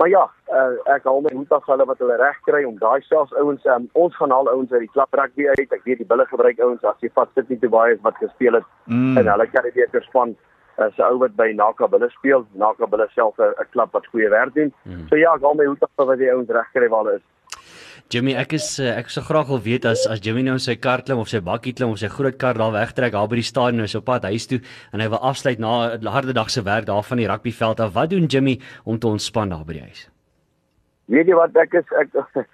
[0.00, 3.02] maar ja, uh, ek hou my hoed af hulle wat hulle reg kry om daai
[3.04, 5.72] selfs ouens um, ons gaan al ouens uit die klap rugby uit.
[5.72, 8.56] Ek weet die bulle gebruik ouens as jy vat sit nie te baie wat gespeel
[8.60, 9.18] het mm.
[9.18, 10.36] en hulle kan dit weer span
[10.80, 14.30] as 'n ou wat by Naka Bulle speel, Naka Bulle self 'n klub wat goeie
[14.30, 14.72] werk doen.
[14.84, 15.08] Mm.
[15.08, 17.26] So ja, ek hou my hoed af wat die ouens reg kry waar hulle is.
[18.10, 21.04] Jimmy, ek is eh, ek sou graag wil weet as as Jimmy nou sy kar
[21.06, 23.84] klim of sy bakkie klim of sy groot kar daar wegtrek daar by die stadion
[23.84, 24.58] is op pad huis toe
[24.90, 27.94] en hy wil afsluit na 'n harde dag se werk daar van die rugbyveld af.
[27.94, 30.08] Wat doen Jimmy om te ontspan daar by die huis?
[31.06, 32.10] Weet jy wat ek is ek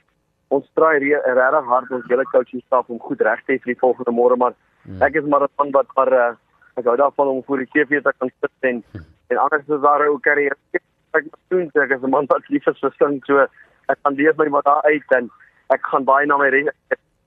[0.56, 3.80] ons try regtig hard ons hele coaching staf om goed reg te hê vir die
[3.80, 4.52] volgende môre maar
[4.84, 5.00] hmm.
[5.00, 6.34] ek is maar 'n man wat maar uh,
[6.76, 8.84] ek hou daarvan om voor die TV te kan sit en
[9.32, 10.56] en anders is daar ook carrière
[11.16, 13.40] ek doen ek is 'n man wat lief is vir sing so
[13.88, 15.32] ek gaan leef my maar daar uit en
[15.74, 16.50] ek gaan baie na my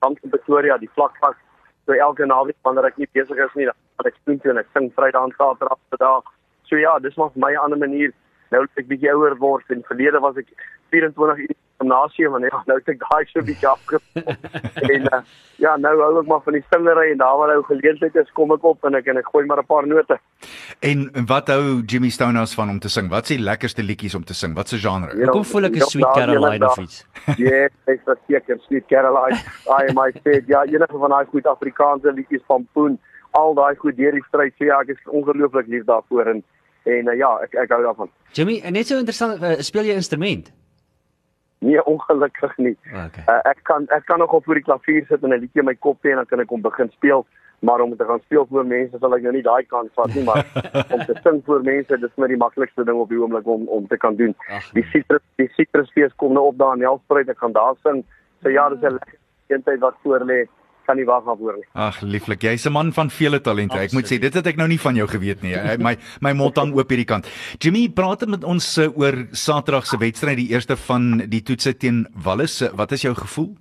[0.02, 1.36] kamp in Pretoria die vlak vas
[1.86, 4.70] so elke naweek wanneer ek nie besig is nie dan ek doen toe en ek
[4.74, 6.24] sing Vrydag en Saterdag se dag.
[6.70, 8.14] So ja dis maar vir my 'n ander manier.
[8.52, 10.48] Nou ek bietjie ouer word en verlede was ek
[10.92, 14.04] 24 uur gimnasium en ja, nou het ek daai so bietjie afgekom.
[14.96, 15.22] en uh,
[15.64, 18.54] ja, nou hou ek maar van die singery en daar waar nou geleentheid is, kom
[18.56, 20.20] ek op en ek en ek gooi maar 'n paar note.
[20.86, 23.10] En wat hou Jimmy Stonehouse van om te sing?
[23.10, 24.56] Wat is die lekkerste liedjies om te sing?
[24.56, 25.12] Wat se genre?
[25.12, 27.06] Ek kom voel ek 'n Sweet Caroline of iets.
[27.44, 29.40] Ja, ek sê seker Sweet Caroline.
[29.68, 33.00] I my said, ja, enige van daai goed Afrikaanse liedjies van Poen,
[33.32, 34.54] al daai goed deur die stryd.
[34.58, 36.44] So ja, ek is ongelooflik lief daarvoor en
[36.84, 38.10] en uh, ja, ek ek hou daarvan.
[38.34, 40.52] Jimmy, net so interessant, uh, speel jy instrument?
[41.60, 42.78] Nee, ongelukkig nie.
[42.88, 43.24] Okay.
[43.28, 45.68] Uh, ek kan ek kan nog op voor die klavier sit en 'n liedjie in
[45.68, 47.26] my kop hê en dan kan ek hom begin speel,
[47.60, 50.24] maar om te gaan speel voor mense sal ek nou nie daai kans vat nie,
[50.24, 50.46] maar
[50.96, 53.88] om te sing voor mense, dis net die maklikste ding op die oomblik om om
[53.88, 54.36] te kan doen.
[54.48, 58.06] Ach, die citrus die citrusfees kom nou op daar in Helspruit, ek gaan daar sing.
[58.42, 60.48] So ja, dis 'n lekker eentheid wat voor lê
[60.90, 61.68] kan nie wag daarvoor nie.
[61.78, 63.78] Ag, lieflik, jy's 'n man van vele talente.
[63.78, 63.90] Absoluut.
[63.90, 65.56] Ek moet sê dit het ek nou nie van jou geweet nie.
[65.78, 67.30] My my mond hang oop hierdie kant.
[67.60, 72.08] Jimmy, praat met ons uh, oor Saterdag se wedstryd, die eerste van die toetse teen
[72.26, 72.62] Wallis.
[72.74, 73.56] Wat is jou gevoel?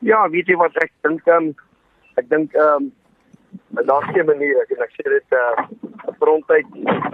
[0.00, 1.26] Ja, weet jy wat ek dink?
[1.26, 1.54] Um,
[2.16, 2.92] ek dink ehm um,
[3.86, 5.54] daar's geen manier ek, ek sê dit uh
[6.20, 6.66] fronttyd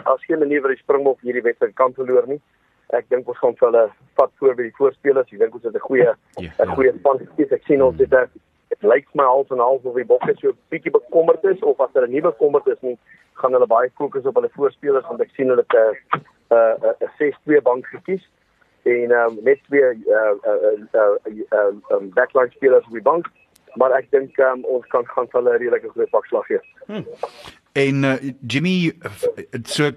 [0.04, 2.40] as geen manier vir die Springbok hierdie wedstryd kan verloor nie.
[2.92, 3.84] Ek dink ons gaan vir hulle
[4.20, 5.30] vat voor by die voorspelers.
[5.32, 6.74] Ek dink ons het 'n goeie 'n ja, ja.
[6.74, 7.52] goeie span gekies.
[7.52, 8.28] Ek sien ons het 'n
[8.72, 11.92] dit lyk my half en half of die bokke so bietjie bekommerd is of as
[11.96, 12.96] hulle nie bekommerd is nie,
[13.40, 16.22] gaan hulle baie fokus op hulle voorspelers want ek sien hulle het 'n
[16.56, 18.24] 'n 'n 6-2 bank gekies
[18.84, 21.06] en um, net twee uh uh
[21.52, 23.28] uh um backline spelers op die bank
[23.80, 26.60] maar ek dink um, ons kan gaan hulle 'n redelike groot pakslag gee.
[26.86, 27.06] Hmm.
[27.72, 28.92] En uh, Jimmy
[29.64, 29.90] so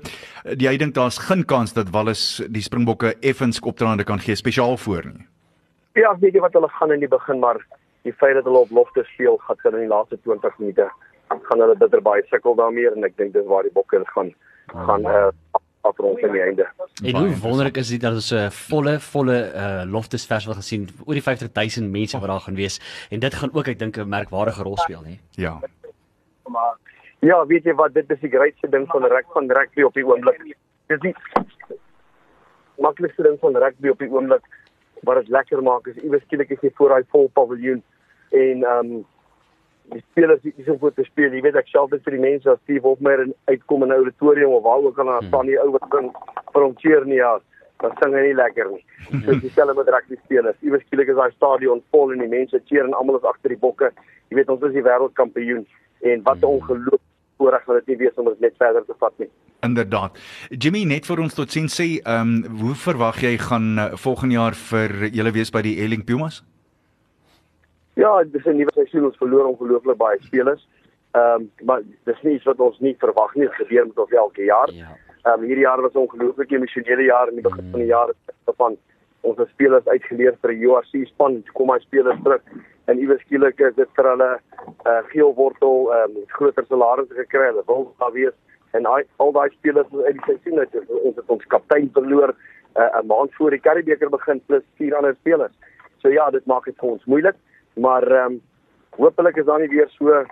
[0.57, 5.05] jy dink daar's geen kans dat Wallis die Springbokke effens opdraande kan gee spesiaal voor
[5.05, 5.27] nie.
[5.93, 7.59] Ja, ek weet wat hulle gaan in die begin maar
[8.05, 10.89] die feit dat hulle op lofte speel gaan hulle in die laaste 20 minute
[11.49, 14.33] gaan hulle bitter baie sukkel daarmee en ek dink dis waar die bokke gaan
[14.73, 15.29] gaan uh,
[15.85, 16.65] afrond in die einde.
[17.03, 21.13] En hoe wonderlik is dit dat ons 'n uh, volle volle uh, loftesfestival gesien oor
[21.13, 24.63] die 50000 mense wat daar gaan wees en dit gaan ook ek dink 'n merkwaardige
[24.63, 25.15] rol speel nê.
[25.31, 25.59] Ja.
[26.49, 26.77] Maar
[27.19, 30.05] ja, weet jy wat dit is die grootste ding van reg van rugby op die
[30.05, 30.57] oomblik.
[30.87, 31.15] Dis die
[32.77, 34.45] maklikste ding van rugby op die oomblik
[35.01, 37.83] wat dit lekker maak is iewes skielik as jy voor daai vol paviljoen
[38.43, 39.05] en ehm um,
[39.93, 42.49] die spelers wat hier voor te speel, jy weet ek self dit vir die mense
[42.49, 45.59] as Steve Hofmeyer in uitkom in 'n auditorium of waar ook al dan staan die
[45.61, 45.89] ou wat
[46.53, 47.39] hom cheer nie ja,
[47.83, 48.83] dan sing hy nie lekker nie.
[49.25, 50.57] So dieselfde met rugby spelers.
[50.61, 53.61] Iewers skielik is daai stadion vol en die mense cheer en almal is agter die
[53.61, 53.91] bokke.
[54.29, 55.65] Jy weet ons is die wêreldkampioen
[56.01, 57.01] en wat 'n ongeloof
[57.37, 59.29] voorreg wat dit nie wees om ons net verder te vat nie.
[59.61, 60.17] Inderdaad.
[60.49, 64.35] Jimmy net vir ons tot sien sê, ehm um, hoe verwag jy gaan uh, volgende
[64.35, 66.43] jaar vir julle wees by die Elling Pumas?
[67.95, 70.67] Ja, dis 'n nuwe seisoen ons verloor ongelooflik baie spelers.
[71.11, 74.43] Ehm um, maar dis nie iets wat ons nie verwag nie gebeur met ons elke
[74.43, 74.71] jaar.
[74.71, 74.97] Ja.
[75.23, 77.71] Ehm um, hierdie jaar was 'n ongelooflik emosionele jaar in die begin mm.
[77.71, 78.11] van die jaar
[78.57, 78.77] van
[79.21, 82.41] ons spelers uitgeleer vir 'n URC span kom hy spelers terug
[82.85, 87.13] en iewers skielik is dit vir hulle uh, eh, geel wortel ehm um, groter salarisse
[87.13, 87.47] gekry.
[87.47, 88.35] Hulle wil daar wees
[88.71, 92.35] en al, al daai spelers uit die seisoen het ons het ons kaptein verloor
[92.75, 95.55] uh, 'n maand voor die Karibeker begin plus vier ander spelers.
[95.97, 97.35] So ja, dit maak dit vir ons moeilik
[97.75, 98.41] maar ehm um,
[98.89, 100.23] hopelik is daar nie weer so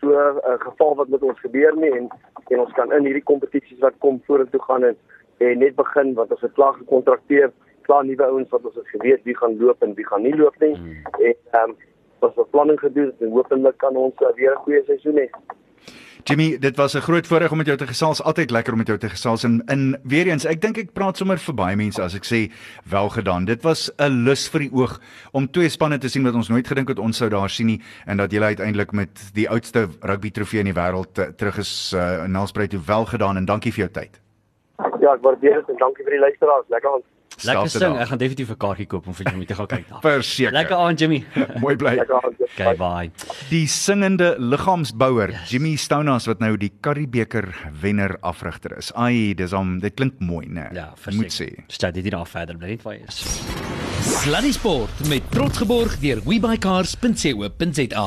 [0.00, 2.08] so 'n uh, geval wat met ons gebeur nie en
[2.48, 4.96] en ons kan in hierdie kompetisies wat kom vorentoe gaan en
[5.38, 9.22] en net begin wat ons het klaar gekontrakteer, klaar nuwe ouens wat ons het geweet
[9.22, 10.74] wie gaan loop en wie gaan nie loop nie.
[10.76, 10.96] Hmm.
[11.18, 11.76] En ehm um,
[12.18, 15.26] was beplanning gedoen en hopelik kan ons uh, weer 'n goeie seisoen hê.
[16.24, 18.22] Jimmy, dit was 'n groot voorreg om met jou te gesels.
[18.22, 21.16] Altyd lekker om met jou te gesels en in weer eens, ek dink ek praat
[21.16, 22.52] sommer vir baie mense as ek sê
[22.84, 23.44] wel gedaan.
[23.44, 25.00] Dit was 'n lus vir die oog
[25.32, 27.82] om twee spanne te sien wat ons nooit gedink het ons sou daar sien nie
[28.06, 31.92] en dat julle uiteindelik met die oudste rugby trofee in die wêreld uh, terug is
[31.96, 32.86] uh, in Nelspruit.
[32.86, 34.20] Wel gedaan en dankie vir jou tyd.
[35.00, 36.68] Ja, ek waardeer dit en dankie vir die luisteraars.
[36.68, 37.02] Lekker aan.
[37.46, 37.96] Lekker sing.
[38.02, 39.88] Ek gaan definitief 'n kaartjie koop om vir Jimmy te gaan kyk.
[39.88, 40.00] daar.
[40.08, 40.52] Verseker.
[40.52, 41.24] Lekker aan Jimmy.
[41.64, 41.98] Mooi bly.
[42.52, 43.10] Okay, bye.
[43.50, 45.50] Die singende liggaamsbouer yes.
[45.50, 47.48] Jimmy Stonas wat nou die Currybeeker
[47.80, 48.92] wenner afrigter is.
[48.94, 50.68] Ai, dis hom, dit klink mooi, né?
[50.76, 51.64] Ja, moet sê.
[51.68, 53.81] Stel dit hier af verder bly net waar jy is.
[54.02, 58.02] Sluddy Sport met trots geborg deur webycars.co.za.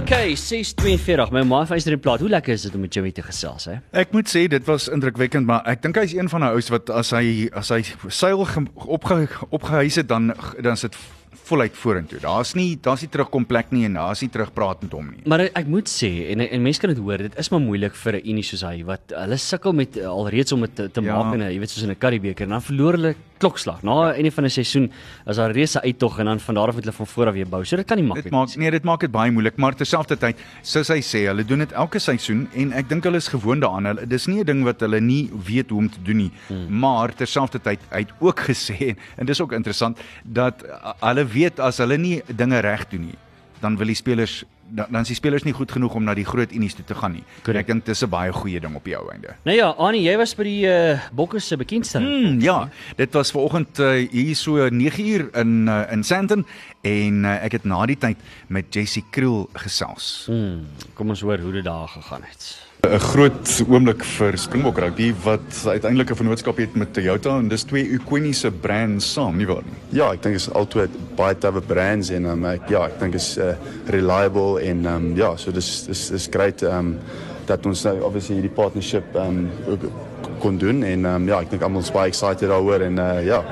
[0.00, 1.30] Okay, 6:42.
[1.30, 2.20] My ma vyster in plaas.
[2.20, 3.76] Hoe lekker is dit om met Jimmy te gesels, hè?
[3.94, 6.90] Ek moet sê dit was indrukwekkend, maar ek dink hy's een van daai ouens wat
[6.90, 10.98] as hy as hy seil ge- opge, opgehuis het dan dan is dit
[11.46, 12.18] voluit vorentoe.
[12.18, 15.22] Daar's nie daar's nie terugkom plek nie en daar's nie terugpraat met hom nie.
[15.30, 18.16] Maar ek, moet sê en en mense kan dit hoor, dit is maar moeilik vir
[18.18, 21.14] 'n unie soos hy wat hulle sukkel met uh, alreeds om dit te, te Ja.
[21.22, 23.82] maak in 'n jy weet soos in 'n Currybeker en dan verloor hulle klokslag.
[23.82, 24.92] Na einde van 'n seisoen
[25.26, 27.48] is daar reuse uittog en dan van daar af moet hulle van voor af weer
[27.48, 27.64] bou.
[27.64, 30.36] So dit kan nie maklik Dit maak nee, dit maak dit baie moeilik, maar terselfdertyd,
[30.62, 33.84] soos hy sê, hulle doen dit elke seisoen en ek dink hulle is gewoond daaraan.
[33.84, 36.30] Hulle dis nie 'n ding wat hulle nie weet hoe om te doen nie.
[36.48, 36.78] Hmm.
[36.78, 40.64] Maar terselfdertyd hy het ook gesê en dis ook interessant dat
[41.00, 43.18] hulle weet as hulle nie dinge reg doen nie,
[43.60, 46.24] dan wil die spelers dan, dan is die spelers nie goed genoeg om na die
[46.26, 47.24] groot unies toe te gaan nie.
[47.42, 47.66] Correct.
[47.66, 49.36] Ek dink dis 'n baie goeie ding op die ou einde.
[49.44, 52.36] Nou ja, Annie, jy was by die uh, Bokke se bekendstelling.
[52.36, 56.46] Mm, ja, dit was vanoggend uh, hier so 9uur in uh, in Sandton
[56.82, 58.16] en uh, ek het na die tyd
[58.48, 60.26] met Jessie Kriel gesels.
[60.26, 62.65] Hmm, kom ons hoor hoe dit daar gegaan het.
[62.86, 67.62] 'n groot oomblik vir Springbok rugby wat uiteindelik 'n vennootskap het met Toyota en dis
[67.62, 69.98] twee Equiniese brands saam, nie waar nie?
[69.98, 73.38] Ja, ek dink is altyd baie tawe brands en um, ek ja, ek dink is
[73.38, 73.54] uh,
[73.86, 76.98] reliable en um, ja, so dis dis dis great um
[77.46, 79.90] dat ons nou obviously hierdie partnership um ook
[80.38, 83.44] kon doen en um, ja, ek dink almal is baie excited daaroor en uh, ja,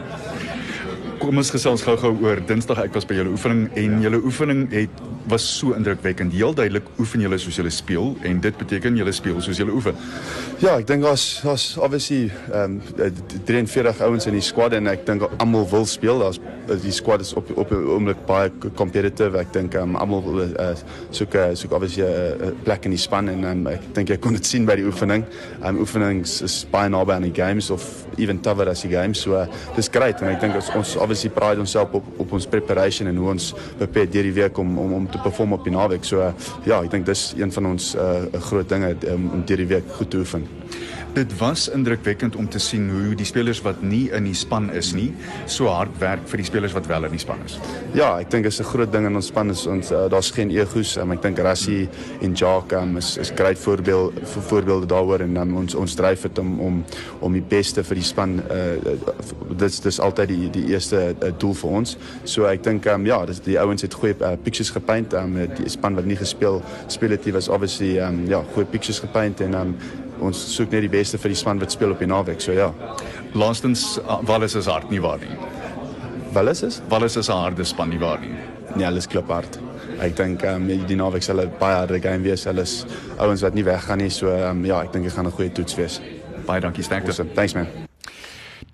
[1.18, 4.90] Kom ons gesels gou-gou oor Dinsdag ek was by julle oefening en julle oefening het
[5.28, 6.32] was so indrukwekkend.
[6.32, 9.96] Heel duidelik oefen julle soos julle speel en dit beteken julle speel soos julle oefen.
[10.62, 13.12] Ja, ek dink daar's daar's obviously ehm um,
[13.48, 16.20] 43 ouens in die squad en ek dink almal wil speel.
[16.22, 16.40] Daar's
[16.82, 19.38] die squad is op op 'n oomblik baie competitive.
[19.38, 20.74] Ek dink um, almal wil uh,
[21.10, 24.16] soek uh, soek obviously 'n uh, plek in die span en um, ek dink jy
[24.16, 25.24] kon dit sien by die oefening.
[25.62, 29.20] Ehm um, oefenings is baie naby aan die games of even tougher as die games.
[29.20, 33.08] So uh, dis great en ek dink ons obviously pride onsself op op ons preparation
[33.08, 36.04] en hoe ons prepare deur die week om om om te perform op die naweek.
[36.06, 36.32] So uh,
[36.66, 39.96] ja, ek dink dis een van ons uh, groot dinge um, om deur die week
[39.98, 40.48] goed te oefen.
[41.14, 44.88] Dit was indrukwekkend om te sien hoe die spelers wat nie in die span is
[44.96, 45.12] nie,
[45.46, 47.54] so hard werk vir die spelers wat wel in die span is.
[47.94, 50.50] Ja, ek dink is 'n groot ding in ons span is ons uh, daar's geen
[50.50, 50.96] egos.
[50.96, 51.88] Um, ek dink Rassie
[52.20, 56.22] en Jacques um, is is groot voorbeeld voor, voorbeelde daaroor en um, ons ons dryf
[56.22, 56.84] dit om om
[57.20, 58.98] om die beste vir die span uh,
[59.56, 61.96] dis dis altyd die die eerste uh, doel vir ons.
[62.24, 65.14] So ek dink um, ja, dis die ouens het goeie uh, pictures gepaint.
[65.14, 69.40] Um, die span wat nie gespeel speel het, was obviously um, ja, goeie pictures gepaint
[69.40, 69.76] en um,
[70.20, 72.40] ons soek net die beste vir die span wat speel op die naweek.
[72.40, 72.72] So ja.
[73.34, 75.36] Laastens uh, Wallis is hard nie waar nie.
[76.34, 78.34] Wallis is Wallis is 'n harde span nie waar nie.
[78.74, 79.58] Nee, hulle is kliphard.
[80.00, 82.44] Ek dink ehm um, die naweek sal 'n baie harde game wees.
[82.44, 82.84] Hulle is
[83.18, 84.10] ouens wat nie weggaan nie.
[84.10, 86.00] So ehm um, ja, ek dink dit gaan 'n goeie toets wees.
[86.46, 87.10] Baie dankie sterkte.
[87.10, 87.30] Awesome.
[87.34, 87.83] Thanks man.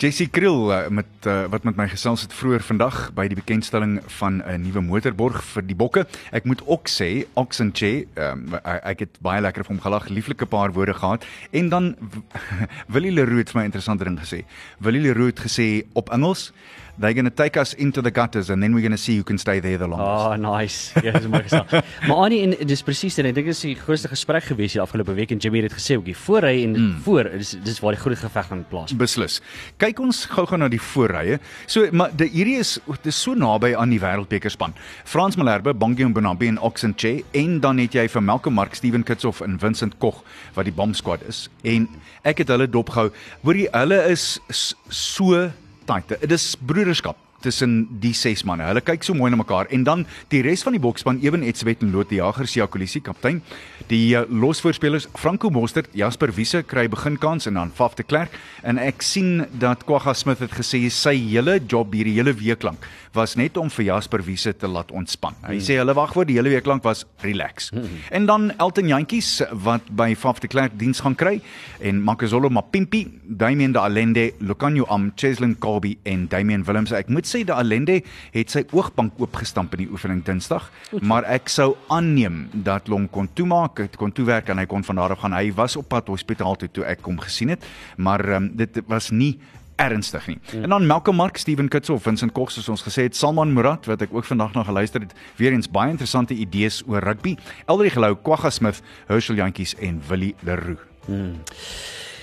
[0.01, 3.99] Jessie Kriel uh, met uh, wat met my gesels het vroeër vandag by die bekendstelling
[4.17, 6.07] van 'n nuwe motorborg vir die bokke.
[6.33, 10.73] Ek moet ook sê Oxenche, um, ek het baie lekker vir hom gelag, lieflike paar
[10.73, 11.97] woorde gehad en dan
[12.95, 14.45] Willie Leroux het vir my interessante ding gesê.
[14.79, 16.53] Willie Leroux het gesê op Engels
[17.01, 19.25] They're going to take us into the gutters and then we're going to see who
[19.25, 20.11] can stay there the longest.
[20.11, 20.93] Ah, oh, nice.
[21.01, 21.81] Ja, dis maar gesê.
[22.07, 24.83] maar Annie en dis presies en ek dink dit is die grootste gesprek gewees hier
[24.85, 26.91] afgelope week en Jimmy het dit gesê ook hier voor hy en mm.
[27.07, 28.93] voor dis dis waar die groot geveg gaan plaas.
[29.01, 29.39] Beslis.
[29.81, 31.39] Kyk ons gou-gou na die voorrye.
[31.65, 32.75] So maar die hierdie is
[33.07, 34.77] dis so naby aan die wêreldbekerspan.
[35.09, 39.41] Frans Malherbe, Bongie Mbonambi en Oxenche en dan het jy vir Malcolm Mark, Steven Kitshoff
[39.47, 40.21] en Vincent Koch
[40.59, 41.47] wat die bomb squad is.
[41.65, 41.89] En
[42.29, 43.09] ek het hulle dopgehou.
[43.41, 45.49] Hoorie, hulle is so
[45.91, 46.21] tight.
[46.21, 48.67] Dit is broederskap tussen die ses manne.
[48.69, 51.83] Hulle kyk so mooi na mekaar en dan die res van die bokspan Eben Etzebeth
[51.85, 53.41] en Lotte Jager, Sia Kolisi kaptein.
[53.89, 58.81] Die uh, losvoorspelers Franco Mostert, Jasper Wiese kry beginkans en dan Faf de Klerk en
[58.81, 63.35] ek sien dat Kwagga Smith het gesê sy hele job hierdie hele week lank was
[63.35, 65.35] net om vir Jasper Wiese te laat ontspan.
[65.47, 67.71] Hy sê hulle wagwoord die hele week lank was relax.
[68.11, 71.41] En dan Elton Jantjies wat by Faf de Klerk diens gaan kry
[71.81, 76.93] en Makazolo Mapimpi, Damian de Allende, Lucanio Am, Cheslin Kobe en Damian Willems.
[76.93, 78.01] Ek moet sê dat Allende
[78.35, 80.71] het sy oogbank oopgestamp in die oefening Dinsdag,
[81.03, 85.17] maar ek sou aanneem dat Long kon toemaak, kon toewerk en hy kon van daar
[85.17, 85.35] af gaan.
[85.35, 87.65] Hy was op pad hospitaal toe toe ek hom gesien het,
[87.99, 89.37] maar um, dit was nie
[89.81, 90.39] ernstig nie.
[90.53, 90.63] Mm.
[90.63, 94.05] En dan Malcolm Mark, Steven Kitsoff, Vincent Cox soos ons gesê het, Salman Murat wat
[94.05, 97.37] ek ook vandag nog geluister het, weer eens baie interessante idees oor rugby.
[97.67, 100.81] Elderie Gelou, Kwagga Smith, Herschel Jantjies en Willie Leroux.
[101.07, 101.41] Hmm.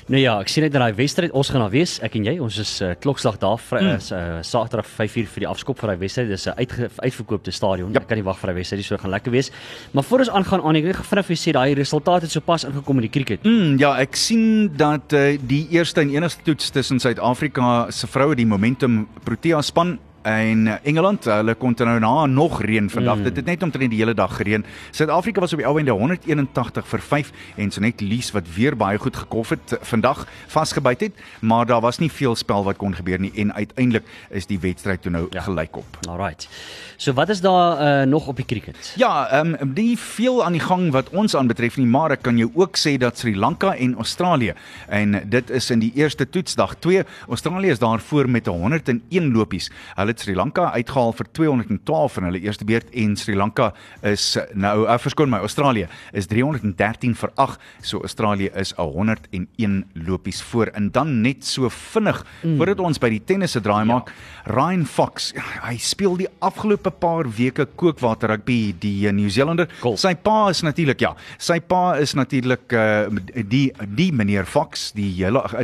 [0.08, 2.38] Nou ja, ek sien net dat daai wedstryd ons gaan daar wees, ek en jy,
[2.40, 4.06] ons is uh, klokslag daar vry, mm.
[4.16, 6.30] uh, Saterdag 5uur vir die afskop vir daai wedstryd.
[6.32, 7.92] Dis 'n uitge, uitverkoopte stadion.
[7.92, 8.06] Yep.
[8.06, 9.52] Ek kan nie wag vir daai wedstryd, dit sou gaan lekker wees.
[9.92, 13.04] Maar voor ons aangaan aan, ek wil vinnig vir sê daai resultate het sopas ingekom
[13.04, 13.44] in die cricket.
[13.44, 18.36] Mm, ja, ek sien dat uh, die eerste en enigste toets tussen Suid-Afrika se vroue
[18.36, 23.18] die Momentum Protea span en Engeland, hulle kon nou na nog reën vandag.
[23.18, 23.24] Mm.
[23.30, 24.66] Dit het net omtrent die hele dag gereën.
[24.92, 28.76] Suid-Afrika was op die ou einde 181 vir 5 en so net Lies wat weer
[28.76, 32.96] baie goed gekof het vandag vasgebyt het, maar daar was nie veel spel wat kon
[32.96, 35.46] gebeur nie en uiteindelik is die wedstryd toe nou ja.
[35.46, 36.00] gelykop.
[36.10, 36.50] Alright.
[36.98, 38.94] So wat is daar uh, nog op die cricket?
[39.00, 42.38] Ja, ehm um, die veel aan die gang wat ons aanbetref nie, maar ek kan
[42.38, 44.54] jou ook sê dat Sri Lanka en Australië
[44.88, 47.04] en dit is in die eerste toetsdag 2.
[47.30, 49.72] Australië is daar voor met 101 lopies.
[49.96, 53.70] Hulle het Sri Lanka uitgehaal vir 212 in hulle eerste beurt en Sri Lanka
[54.02, 55.86] is nou uh, verskoon my Australië
[56.18, 57.62] is 313 vir 8.
[57.86, 62.58] So Australië is 101 lopies voor en dan net so vinnig mm.
[62.58, 64.10] voordat ons by die tennis se draai maak.
[64.10, 64.56] Ja.
[64.58, 69.70] Ryan Fox, hy speel die afgelope paar weke kookwater rugby die Nieu-Seelander.
[69.84, 70.00] Cool.
[70.02, 73.06] Sy pa is natuurlik ja, sy pa is natuurlik uh,
[73.38, 75.12] die die meneer Fox, die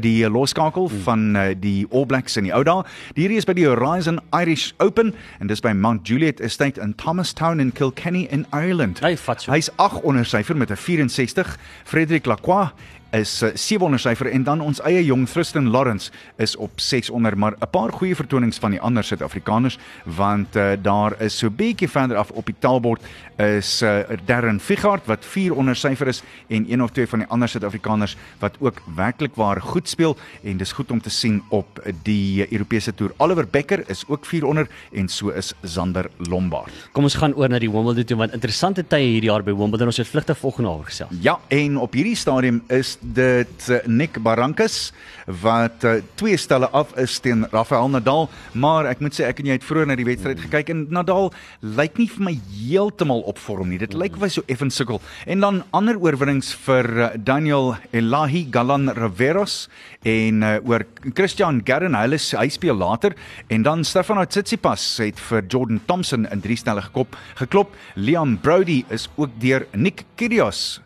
[0.04, 1.04] die loskakel mm.
[1.08, 2.86] van uh, die All Blacks in die ou dae.
[3.18, 7.60] Hierdie is by die Horizon Irish Open en dis by Mount Juliet Estate in Thomastown
[7.60, 9.00] in Kilkenny in Ireland.
[9.00, 9.54] Hy vat so.
[9.54, 11.56] Hy's 8 onder syfer met 'n 64.
[11.84, 12.74] Frederik Lacroix
[13.14, 16.12] is 700 syfer en dan ons eie jong Tristan Lawrence
[16.42, 21.22] is op 600 maar 'n paar goeie vertonings van die ander Suid-Afrikaners want uh, daar
[21.22, 23.02] is so bietjie verder af op die taalbord
[23.38, 27.50] is uh, Darren Figart wat 400 syfer is en een of twee van die ander
[27.50, 32.52] Suid-Afrikaners wat ook werklik waar goed speel en dis goed om te sien op die
[32.52, 33.14] Europese toer.
[33.18, 36.90] Oliver Becker is ook 400 en so is Zander Lombard.
[36.92, 39.92] Kom ons gaan oor na die Wimbledon toe want interessante tye hierdie jaar by Wimbledon.
[39.92, 41.18] Ons het vlugtig volgende jaar gesels.
[41.22, 44.94] Ja, en op hierdie stadium is dit uh, Nick Barrancas
[45.42, 49.52] wat uh, twee stelle af is teen Rafael Nadal, maar ek moet sê ek en
[49.52, 50.48] jy het vroeër na die wedstryd mm.
[50.48, 51.32] gekyk en Nadal
[51.62, 53.80] lyk nie vir my heeltemal op vorm nie.
[53.82, 54.02] Dit mm.
[54.04, 55.02] lyk of hy so effens sukkel.
[55.30, 59.68] En dan ander oorwinnings vir uh, Daniel Elahi Galan Riveros
[60.08, 63.16] en uh, oor Christian Garin, hy, hy speel later
[63.54, 67.76] en dan Stefano Tsitsipas het vir Jordan Thompson in drie stelle gekop geklop.
[67.96, 70.82] Liam Brody is ook deur Nick Kyrgios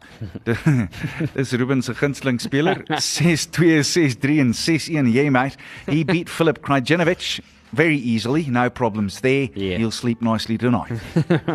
[1.35, 2.83] Dis Ruben se gunsteling speler.
[2.89, 5.57] 6-2 6-3 en 6-1 yeah mate
[5.87, 7.39] he beat Philip Krajinovic
[7.71, 9.77] very easily no problems there yeah.
[9.77, 10.91] you'll sleep nicely tonight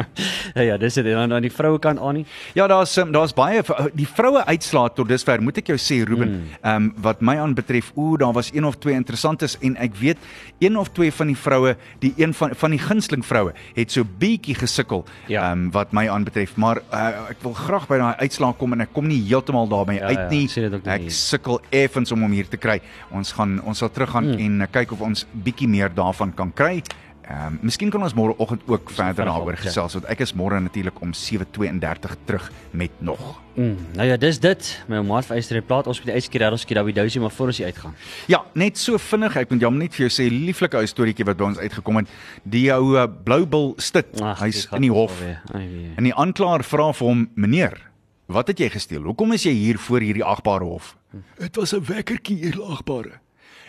[0.56, 3.32] ja ja dis dit dan aan die vroue kant aan nie ja daar's um, daar's
[3.32, 3.62] baie
[3.96, 6.58] die vroue uitslaa tot dusver moet ek jou sê Ruben mm.
[6.68, 10.18] um, wat my aan betref o daar was een of twee interessantes en ek weet
[10.60, 14.04] een of twee van die vroue die een van van die gunsteling vroue het so
[14.04, 15.50] bietjie gesukkel ja.
[15.52, 18.84] um, wat my aan betref maar uh, ek wil graag by daai uitslaa kom en
[18.84, 22.48] ek kom nie heeltemal daarby ja, uit nie ja, ek sukkel effens om hom hier
[22.50, 22.78] te kry
[23.10, 24.44] ons gaan ons sal teruggaan mm.
[24.46, 26.82] en uh, kyk of ons bietjie meer daarvan kan kry.
[27.22, 29.60] Ehm um, miskien kan ons môre oggend ook verder daaroor ja.
[29.62, 33.22] gesels want ek is môre natuurlik om 7:32 terug met nog.
[33.54, 34.70] Mm, nou ja, dis dit.
[34.90, 37.22] My maat vir Eyster plaat ons met die yskie daar ons skiet daar by Dousie
[37.22, 37.94] maar voor ons uitgaan.
[38.26, 39.36] Ja, net so vinnig.
[39.36, 42.12] Ek moet jammer net vir jou sê lieflike ou storieetjie wat by ons uitgekom het.
[42.42, 44.18] Die ou uh, Bloubil stit.
[44.42, 45.22] Hy's in die hof.
[45.54, 47.78] En die aanklaer vra vir hom: "Meneer,
[48.26, 49.06] wat het jy gesteel?
[49.06, 50.96] Hoekom is jy hier voor hierdie agbare hof?"
[51.38, 53.21] Dit was 'n wekkertjie hier agbare.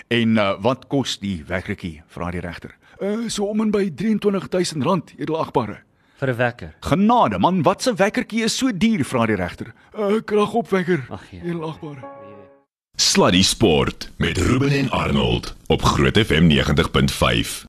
[0.07, 2.01] En uh, wat kos die wekkertjie?
[2.07, 2.75] Vra die regter.
[3.01, 5.81] Uh so om en by R23000 edelagbare.
[6.19, 6.75] Vir 'n wekker.
[6.79, 9.03] Genade man, wat 'n wekkertjie is so duur?
[9.05, 9.73] Vra die regter.
[9.97, 11.05] 'n uh, Kragopwekker.
[11.31, 12.03] Edelagbare.
[12.95, 17.61] Sluddy Sport met Ruben en Arnold op Groot FM 90.5.